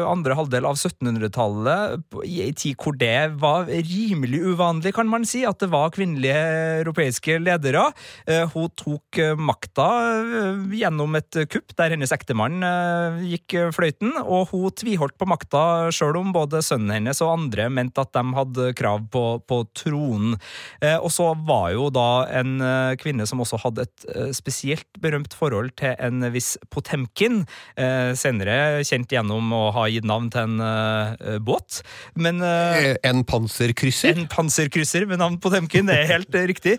[0.10, 5.41] andre halvdel av 1700-tallet, i en tid hvor det var rimelig uvanlig, kan man si,
[5.47, 6.39] at det var kvinnelige
[6.84, 7.88] europeiske ledere.
[8.28, 13.69] Eh, Hun tok eh, makta eh, gjennom et kupp der hennes ektemann eh, gikk eh,
[13.75, 18.13] fløyten, og hun tviholdt på makta sjøl om både sønnen hennes og andre mente at
[18.15, 20.38] de hadde krav på, på tronen.
[20.82, 22.08] Eh, Og så var jo da
[22.39, 27.41] en eh, kvinne som også hadde et eh, spesielt berømt forhold til en viss Potemkin,
[27.80, 31.82] eh, senere kjent gjennom å ha gitt navn til en eh, båt.
[32.19, 34.13] Men eh, En panserkrysser?
[34.15, 36.78] en panserkrysser med navn Potemkin, det er helt riktig.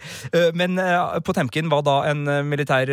[0.57, 0.79] Men
[1.25, 2.90] Potemkin var da en militær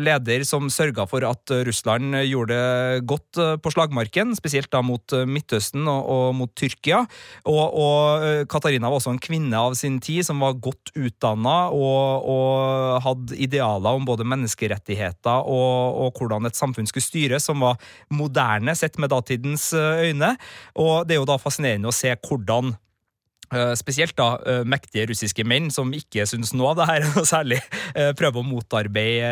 [0.00, 5.86] leder som sørga for at Russland gjorde det godt på slagmarken, spesielt da mot Midtøsten
[5.90, 7.02] og, og mot Tyrkia.
[7.48, 12.28] Og, og Katarina var også en kvinne av sin tid som var godt utdanna og,
[12.32, 17.78] og hadde idealer om både menneskerettigheter og, og hvordan et samfunn skulle styres, som var
[18.10, 20.34] moderne sett med datidens eh, øyne.
[20.74, 22.74] Og det er jo da fascinerende å se hvordan
[23.78, 27.60] spesielt da eh, mektige russiske menn som ikke syns noe av det her, og særlig
[27.94, 29.30] eh, prøver å motarbeide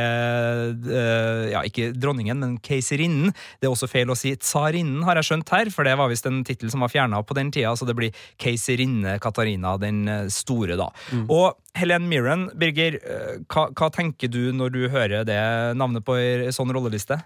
[0.89, 3.35] eh, ja, ikke dronningen, men keiserinnen.
[3.61, 6.29] Det er også feil å si tsarinnen, har jeg skjønt her, for det var visst
[6.31, 10.27] en tittel som var fjerna på den tida, så det blir keiserinne Katarina den eh,
[10.33, 10.91] store, da.
[11.29, 15.41] Og Helen Mirren, Birger, eh, hva, hva tenker du når du hører det
[15.79, 17.19] navnet på ei sånn rolleliste?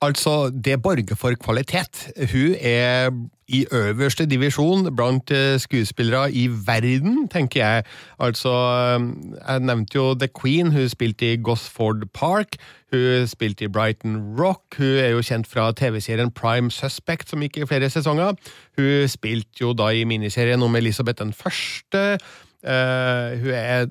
[0.00, 2.10] Altså, det borger for kvalitet.
[2.32, 3.10] Hun er
[3.48, 7.84] i øverste divisjon blant eh, skuespillere i verden, tenker jeg.
[8.20, 9.06] Altså, eh,
[9.48, 12.56] jeg nevnte jo The Queen, hun spilte i Gosford Park.
[12.92, 14.62] Hun spilte i Brighton Rock.
[14.78, 18.38] Hun er jo kjent fra TV-serien Prime Suspect, som gikk i flere sesonger.
[18.78, 22.18] Hun spilte jo da i miniserien om Elisabeth den første.
[22.58, 23.84] Eh, hun er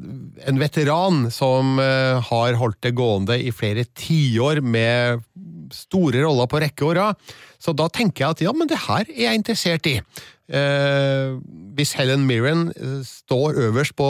[0.49, 5.23] en veteran som uh, har holdt det gående i flere tiår med
[5.71, 7.29] store roller på rekke og rad.
[7.63, 9.99] Så da tenker jeg at ja, men det her er jeg interessert i.
[10.47, 11.39] Uh,
[11.79, 12.67] hvis Helen Mirren
[13.07, 14.09] står øverst på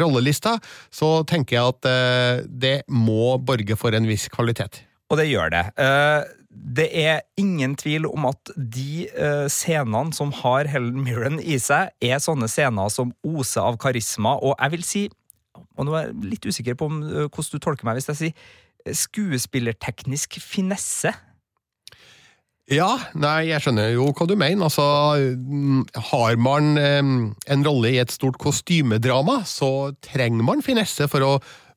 [0.00, 0.56] rollelista,
[0.90, 4.82] så tenker jeg at det må borge for en viss kvalitet.
[5.12, 5.64] Og det gjør det.
[5.78, 6.24] Eh,
[6.54, 11.92] det er ingen tvil om at de uh, scenene som har Helen Mirren i seg,
[12.02, 15.04] er sånne scener som oser av karisma, og jeg vil si
[15.54, 18.20] og nå er jeg litt usikker på om, uh, hvordan du tolker meg hvis jeg
[18.20, 21.14] sier eh, skuespillerteknisk finesse.
[22.72, 22.88] Ja,
[23.20, 24.64] nei, jeg skjønner jo hva du mener.
[24.70, 24.84] Altså,
[25.36, 27.10] mm, har man um,
[27.44, 31.34] en rolle i et stort kostymedrama, så trenger man finesse for å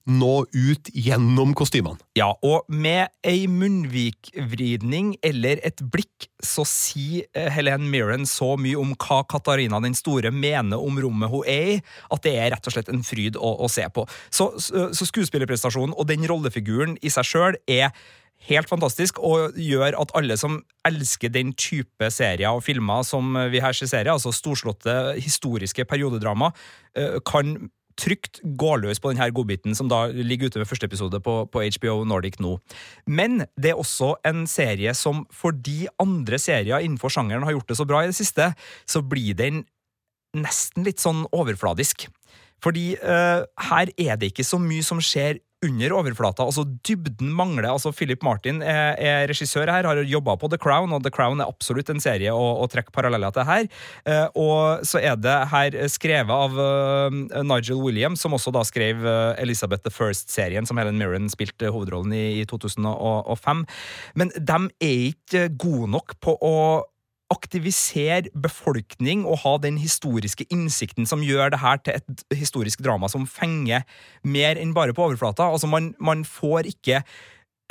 [0.07, 1.99] nå ut gjennom kostymene.
[2.17, 8.79] Ja, og med ei munnvikvridning eller et blikk, så sier eh, Helen Mirren så mye
[8.79, 11.79] om hva Katarina den store mener om rommet hun er i,
[12.13, 14.07] at det er rett og slett en fryd å, å se på.
[14.31, 17.91] Så, så, så skuespillerprestasjonen og den rollefiguren i seg sjøl er
[18.47, 23.61] helt fantastisk, og gjør at alle som elsker den type serier og filmer som vi
[23.63, 26.51] her skisserer, altså storslåtte historiske periodedrama,
[26.95, 27.57] eh, kan
[27.97, 31.63] trygt gå løs på denne godbiten som da ligger ute med første episode på, på
[31.77, 32.57] HBO Nordic nå.
[33.09, 37.79] Men det er også en serie som fordi andre serier innenfor sjangeren har gjort det
[37.79, 38.51] så bra i det siste,
[38.85, 39.65] så blir den
[40.37, 42.07] nesten litt sånn overfladisk.
[42.63, 46.45] Fordi uh, her er det ikke så mye som skjer under overflata.
[46.45, 47.69] altså Dybden mangler.
[47.71, 51.41] altså Philip Martin er, er regissør her, har jobba på The Crown, og The Crown
[51.41, 53.69] er absolutt en serie å, å trekke paralleller til her.
[54.05, 59.01] Eh, og så er det her skrevet av uh, Nigel Williams, som også da skrev
[59.05, 63.65] uh, Elizabeth the First-serien, som Helen Mirren spilte hovedrollen i, i 2005.
[64.19, 66.55] Men de er ikke gode nok på å
[67.33, 73.09] aktivisere befolkning og ha den historiske innsikten som gjør det her til et historisk drama
[73.11, 73.83] som fenger
[74.23, 75.49] mer enn bare på overflata.
[75.51, 77.03] Altså, man, man får ikke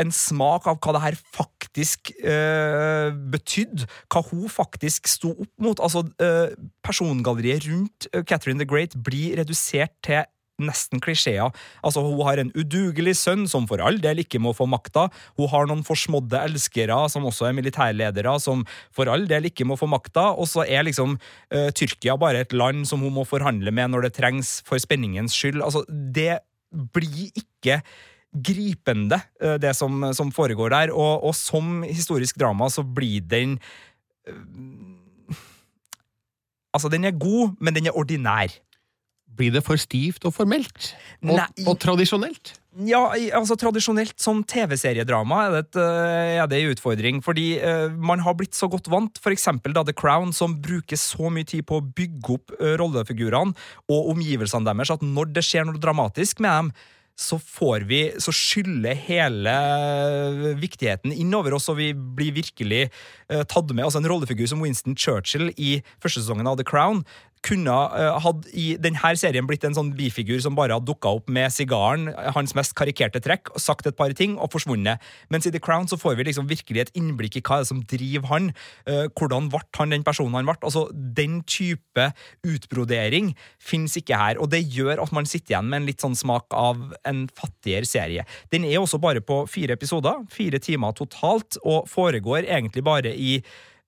[0.03, 5.81] en smak av hva det her faktisk øh, betydde, hva hun faktisk sto opp mot.
[5.81, 6.53] Altså, øh,
[6.85, 10.27] Persongalleriet rundt øh, Catherine the Great blir redusert til
[10.63, 11.53] nesten klisjeer.
[11.85, 15.09] Altså, Hun har en udugelig sønn som for all del ikke må få makta.
[15.37, 19.77] Hun har noen forsmådde elskere som også er militærledere, som for all del ikke må
[19.77, 20.33] få makta.
[20.35, 24.09] Og så er liksom uh, Tyrkia bare et land som hun må forhandle med når
[24.09, 25.63] det trengs for spenningens skyld.
[25.63, 26.39] Altså, Det
[26.93, 27.81] blir ikke
[28.33, 30.93] gripende, uh, det som, som, foregår der.
[30.93, 33.59] Og, og, som historisk drama så blir den
[34.29, 34.93] uh,
[36.77, 38.53] Altså, den er god, men den er ordinær.
[39.37, 40.95] Blir det for stivt og formelt?
[41.25, 42.57] Og, og tradisjonelt?
[42.85, 45.85] Ja, altså Tradisjonelt som TV-seriedrama er, det
[46.43, 47.23] en det utfordring.
[47.25, 49.49] Fordi uh, man har blitt så godt vant, f.eks.
[49.65, 53.57] da The Crown, som bruker så mye tid på å bygge opp uh, rollefigurene
[53.89, 56.71] og omgivelsene deres, at når det skjer noe dramatisk med dem,
[57.17, 59.53] så får vi, så skyller hele
[60.61, 62.91] viktigheten innover oss, og vi blir virkelig
[63.33, 63.87] uh, tatt med.
[63.87, 67.07] Altså En rollefigur som Winston Churchill i første sesongen av The Crown
[67.45, 71.31] kunne uh, hadde i denne serien blitt en sånn bifigur som bare hadde dukka opp
[71.33, 75.03] med sigaren, hans mest karikerte trekk, og sagt et par ting og forsvunnet.
[75.33, 77.83] Mens i The Crown så får vi liksom virkelig et innblikk i hva er som
[77.89, 78.51] driver han.
[78.89, 80.57] Uh, hvordan ble han den personen han ble?
[80.63, 82.11] Altså, Den type
[82.47, 83.33] utbrodering
[83.63, 86.53] fins ikke her, og det gjør at man sitter igjen med en litt sånn smak
[86.57, 88.27] av en fattigere serie.
[88.53, 93.41] Den er også bare på fire episoder, fire timer totalt, og foregår egentlig bare i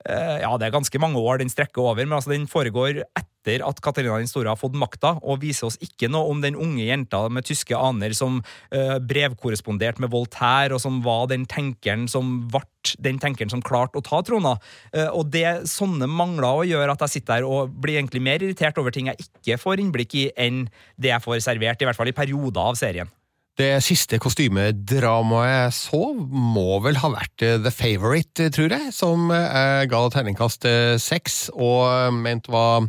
[0.07, 3.03] ja, det er ganske mange år den strekker over, men altså den foregår
[3.49, 6.57] etter at Katarina den store har fått makta, og viser oss ikke noe om den
[6.59, 12.09] unge jenta med tyske aner som uh, brevkorresponderte med Voltaire, og som var den tenkeren
[12.11, 12.65] som ble
[13.05, 14.55] den tenkeren som klarte å ta trona.
[14.95, 18.43] Uh, og det sånne mangler å gjøre at jeg sitter her og blir egentlig mer
[18.43, 21.99] irritert over ting jeg ikke får innblikk i, enn det jeg får servert, i hvert
[21.99, 23.11] fall i perioder av serien.
[23.59, 30.03] Det siste kostymedramaet jeg så, må vel ha vært The Favourite, tror jeg, som ga
[30.15, 30.69] terningkast
[31.03, 32.87] seks, og ment var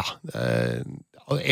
[0.00, 0.82] ja, eh,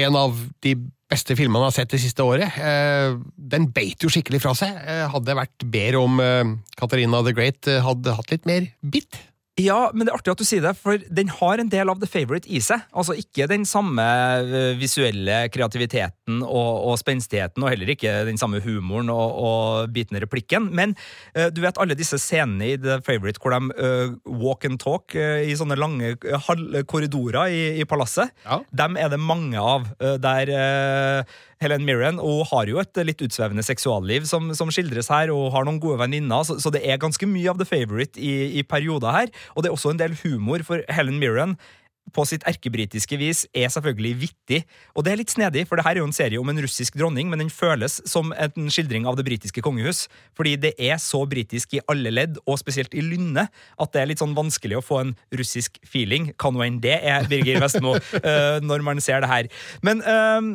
[0.04, 0.74] en av de
[1.08, 2.58] beste filmene jeg har sett det siste året.
[2.60, 4.76] Eh, den beit jo skikkelig fra seg.
[4.76, 8.68] Eh, hadde det vært bedre om eh, Katarina the Great eh, hadde hatt litt mer
[8.82, 9.20] bitt.
[9.58, 11.98] Ja, men det er artig at du sier det, for den har en del av
[11.98, 12.84] The Favourite i seg.
[12.94, 18.62] Altså ikke den samme eh, visuelle kreativiteten og, og spenstigheten, og heller ikke den samme
[18.62, 20.70] humoren og, og bitende replikken.
[20.78, 20.94] Men
[21.34, 25.16] uh, du vet alle disse scenene i The Favourite hvor de uh, walk and talk
[25.18, 26.14] uh, i sånne lange
[26.88, 28.30] korridorer i, i palasset.
[28.46, 28.60] Ja.
[28.84, 29.88] Dem er det mange av,
[30.22, 30.50] der
[31.62, 35.66] Helen Mirren og har jo et litt utsvevende seksualliv som, som skildres her, og har
[35.66, 39.14] noen gode venninner, så, så det er ganske mye av The Favourite i, i perioder
[39.14, 39.34] her.
[39.54, 41.58] Og det er også en del humor, for Helen Mirren
[42.14, 44.62] på sitt erkebritiske vis er selvfølgelig vittig.
[44.96, 46.96] Og det er litt snedig, for det her er jo en serie om en russisk
[46.98, 50.06] dronning, men den føles som en skildring av det britiske kongehus.
[50.38, 54.10] Fordi det er så britisk i alle ledd, og spesielt i Lynne, at det er
[54.12, 56.32] litt sånn vanskelig å få en russisk feeling.
[56.40, 59.52] Kan nå enn det er Birger Vestmo, eh, når man ser det her.
[59.84, 60.52] Men eh,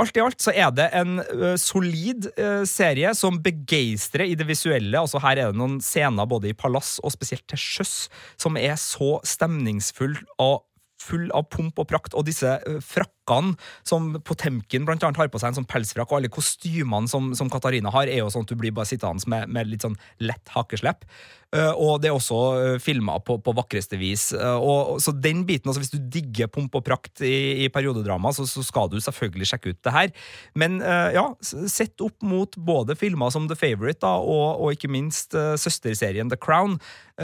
[0.00, 4.46] Alt i alt så er det en uh, solid uh, serie som begeistrer i det
[4.48, 4.98] visuelle.
[4.98, 7.94] Altså Her er det noen scener både i palass og spesielt til sjøs
[8.40, 10.64] som er så stemningsfull og
[11.04, 13.54] full av pomp og prakt, og disse frakkene
[13.86, 17.52] som Potemkin blant annet har på seg, en sånn pelsfrakk, og alle kostymene som, som
[17.52, 20.54] Katarina har, er jo sånn at du blir bare sittende med, med litt sånn lett
[20.56, 21.08] hakeslepp.
[21.54, 24.26] Uh, og det er også uh, filma på, på vakreste vis.
[24.34, 28.46] Og, så den biten, altså hvis du digger pomp og prakt i, i periodedrama, så,
[28.48, 30.10] så skal du selvfølgelig sjekke ut det her.
[30.58, 30.80] Men
[31.14, 36.30] ja, sett opp mot både filmer som The Favourite da, og, og ikke minst søsterserien
[36.32, 36.78] The Crown,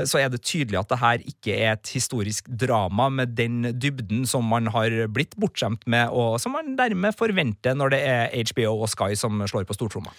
[0.07, 4.27] så er det tydelig at det her ikke er et historisk drama med den dybden
[4.29, 8.77] som man har blitt bortskjemt med, og som man dermed forventer når det er HBO
[8.85, 10.15] og Sky som slår på stortromma.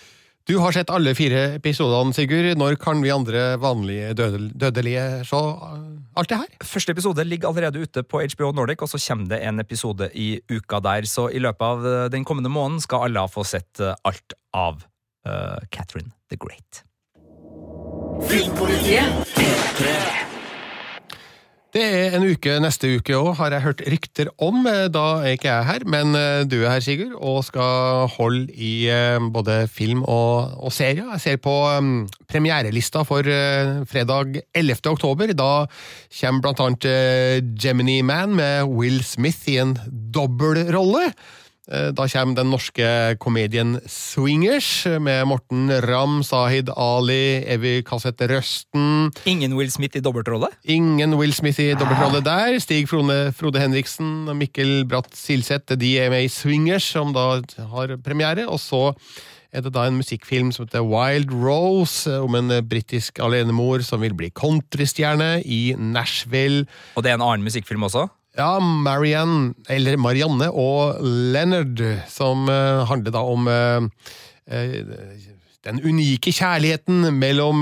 [0.50, 2.58] Du har sett alle fire episodene, Sigurd.
[2.58, 5.42] Når kan vi andre vanlige dødelige se
[6.18, 6.56] alt det her?
[6.66, 10.42] Første episode ligger allerede ute på HBO Nordic, og så kommer det en episode i
[10.50, 11.06] uka der.
[11.06, 14.34] Så i løpet av eh, den kommende måneden skal alle ha få sett eh, alt
[14.58, 14.82] av
[15.30, 16.84] uh, Catherine the Great.
[21.72, 24.66] Det er en uke neste uke òg, har jeg hørt rykter om.
[24.68, 28.52] Eh, Da er ikke jeg her, men eh, du er her, Sigurd, og skal holde
[28.52, 31.08] i eh, både film og, og serier.
[31.14, 33.24] Jeg ser på um, premierelista for
[33.88, 34.84] fredag 11.
[34.92, 35.32] oktober.
[35.32, 35.66] Da
[36.20, 36.90] kommer blant annet
[37.56, 39.78] Gemini Man med Will Smith i en
[40.12, 41.14] dobbeltrolle.
[41.70, 49.12] Eh, Da kommer den norske komedien Swingers med Morten Ramm, Sahid Ali, Evy Cassette Røsten.
[49.26, 50.50] Ingen Will Smith i dobbeltrolle?
[50.66, 52.58] Ingen Will Smith i dobbeltrolle der.
[52.60, 57.42] Stig Frode, Frode Henriksen og Mikkel Bratt Silseth de er med i Swingers, som da
[57.72, 58.48] har premiere.
[58.50, 58.96] Og så
[59.54, 64.16] er det da en musikkfilm som heter Wild Rose, om en britisk alenemor som vil
[64.18, 66.66] bli countrystjerne i Nashville.
[66.96, 68.08] Og det er en annen musikkfilm også?
[68.40, 73.84] Ja, Marianne, eller Marianne og Leonard, som uh, handler da om uh,
[74.48, 75.26] uh,
[75.62, 77.62] den unike kjærligheten mellom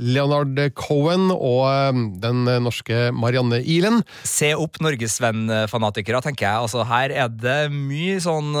[0.00, 3.98] Leonard Cohen og den norske Marianne Ilen.
[4.24, 6.62] Se opp Norgesvenn-fanatikere, tenker jeg.
[6.64, 8.56] Altså, her er det mye sånn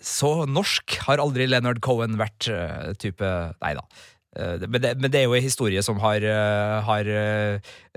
[0.00, 2.48] Så norsk har aldri Leonard Cohen vært,
[3.04, 3.84] type Nei da.
[4.36, 7.08] Eh, Men det, men det er jo en historie som har, eh, har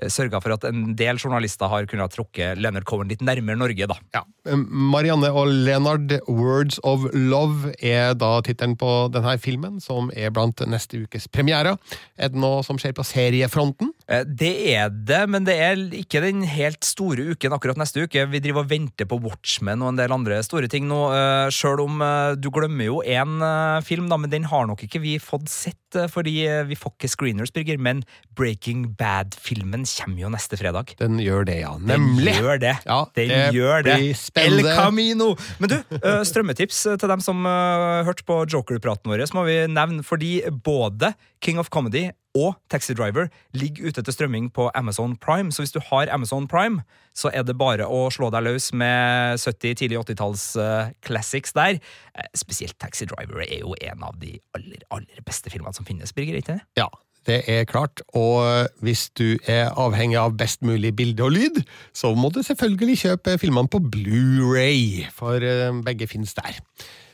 [0.10, 3.98] sørga for at en del journalister har kunnet trukke Leonard Cohen litt nærmere Norge, da.
[4.16, 4.24] Ja.
[4.50, 10.34] eh, Marianne og Leonard, Words of Love, er da tittelen på denne filmen, som er
[10.34, 11.78] blant neste ukes premierer.
[12.18, 13.94] Er det noe som skjer på seriefronten?
[14.10, 18.26] Eh, Det er det, men det er ikke den helt store uken akkurat neste uke.
[18.32, 21.84] Vi driver og venter på Watchmen og en del andre store ting nå, eh, sjøl
[21.86, 23.40] om eh, du glemmer jo én
[23.84, 25.78] film, da, men den har nok ikke vi fått sett,
[26.10, 26.34] fordi
[26.66, 27.78] vi får ikke screeners, Birger.
[27.78, 28.02] Men
[28.36, 30.96] Breaking Bad-filmen kommer jo neste fredag.
[31.00, 31.74] Den gjør det, ja.
[31.78, 32.74] Den gjør det.
[32.88, 33.98] Ja, Den det gjør det.
[34.42, 35.34] El Camino!
[35.62, 35.78] Men du,
[36.26, 41.62] strømmetips til dem som hørte på Joker-praten vår, så må vi nevne, fordi både King
[41.62, 45.52] of Comedy og Taxi Driver ligger ute til strømming på Amazon Prime.
[45.52, 46.82] Så hvis du har Amazon Prime,
[47.14, 51.78] så er det bare å slå deg løs med 70-, tidlig 80-talls eh, classics der.
[52.18, 56.14] Eh, spesielt Taxi Driver er jo en av de aller, aller beste filmene som finnes,
[56.14, 56.42] Birger.
[56.42, 56.66] ikke det?
[56.82, 56.90] Ja,
[57.30, 58.02] det er klart.
[58.18, 61.62] Og hvis du er avhengig av best mulig bilde og lyd,
[61.94, 66.58] så må du selvfølgelig kjøpe filmene på Blu-ray, for eh, begge finnes der.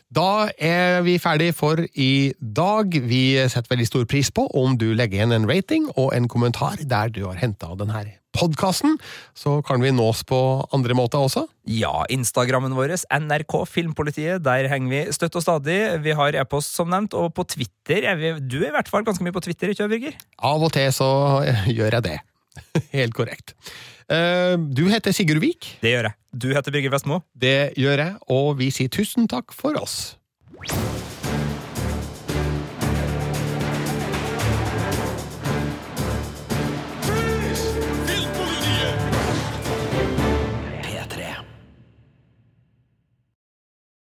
[0.10, 2.96] Da er vi ferdig for i dag.
[3.06, 6.82] Vi setter veldig stor pris på om du legger igjen en rating og en kommentar
[6.82, 8.02] der du har henta denne
[8.34, 8.98] podkasten.
[9.38, 10.40] Så kan vi nås på
[10.74, 11.44] andre måter også.
[11.70, 15.78] Ja, Instagrammen vår, NRK Filmpolitiet, der henger vi støtt og stadig.
[16.02, 19.06] Vi har e-post, som nevnt, og på Twitter er vi Du er i hvert fall
[19.06, 20.18] ganske mye på Twitter, ikke Birger?
[20.42, 21.12] Av og til så
[21.78, 22.18] gjør jeg det.
[22.98, 23.54] Helt korrekt.
[24.10, 25.78] Eh, Du heter Sigurd Vik.
[25.82, 26.14] Det gjør jeg.
[26.34, 27.22] Du heter Birger Vestmo.
[27.38, 30.16] Det gjør jeg, og vi sier tusen takk for oss.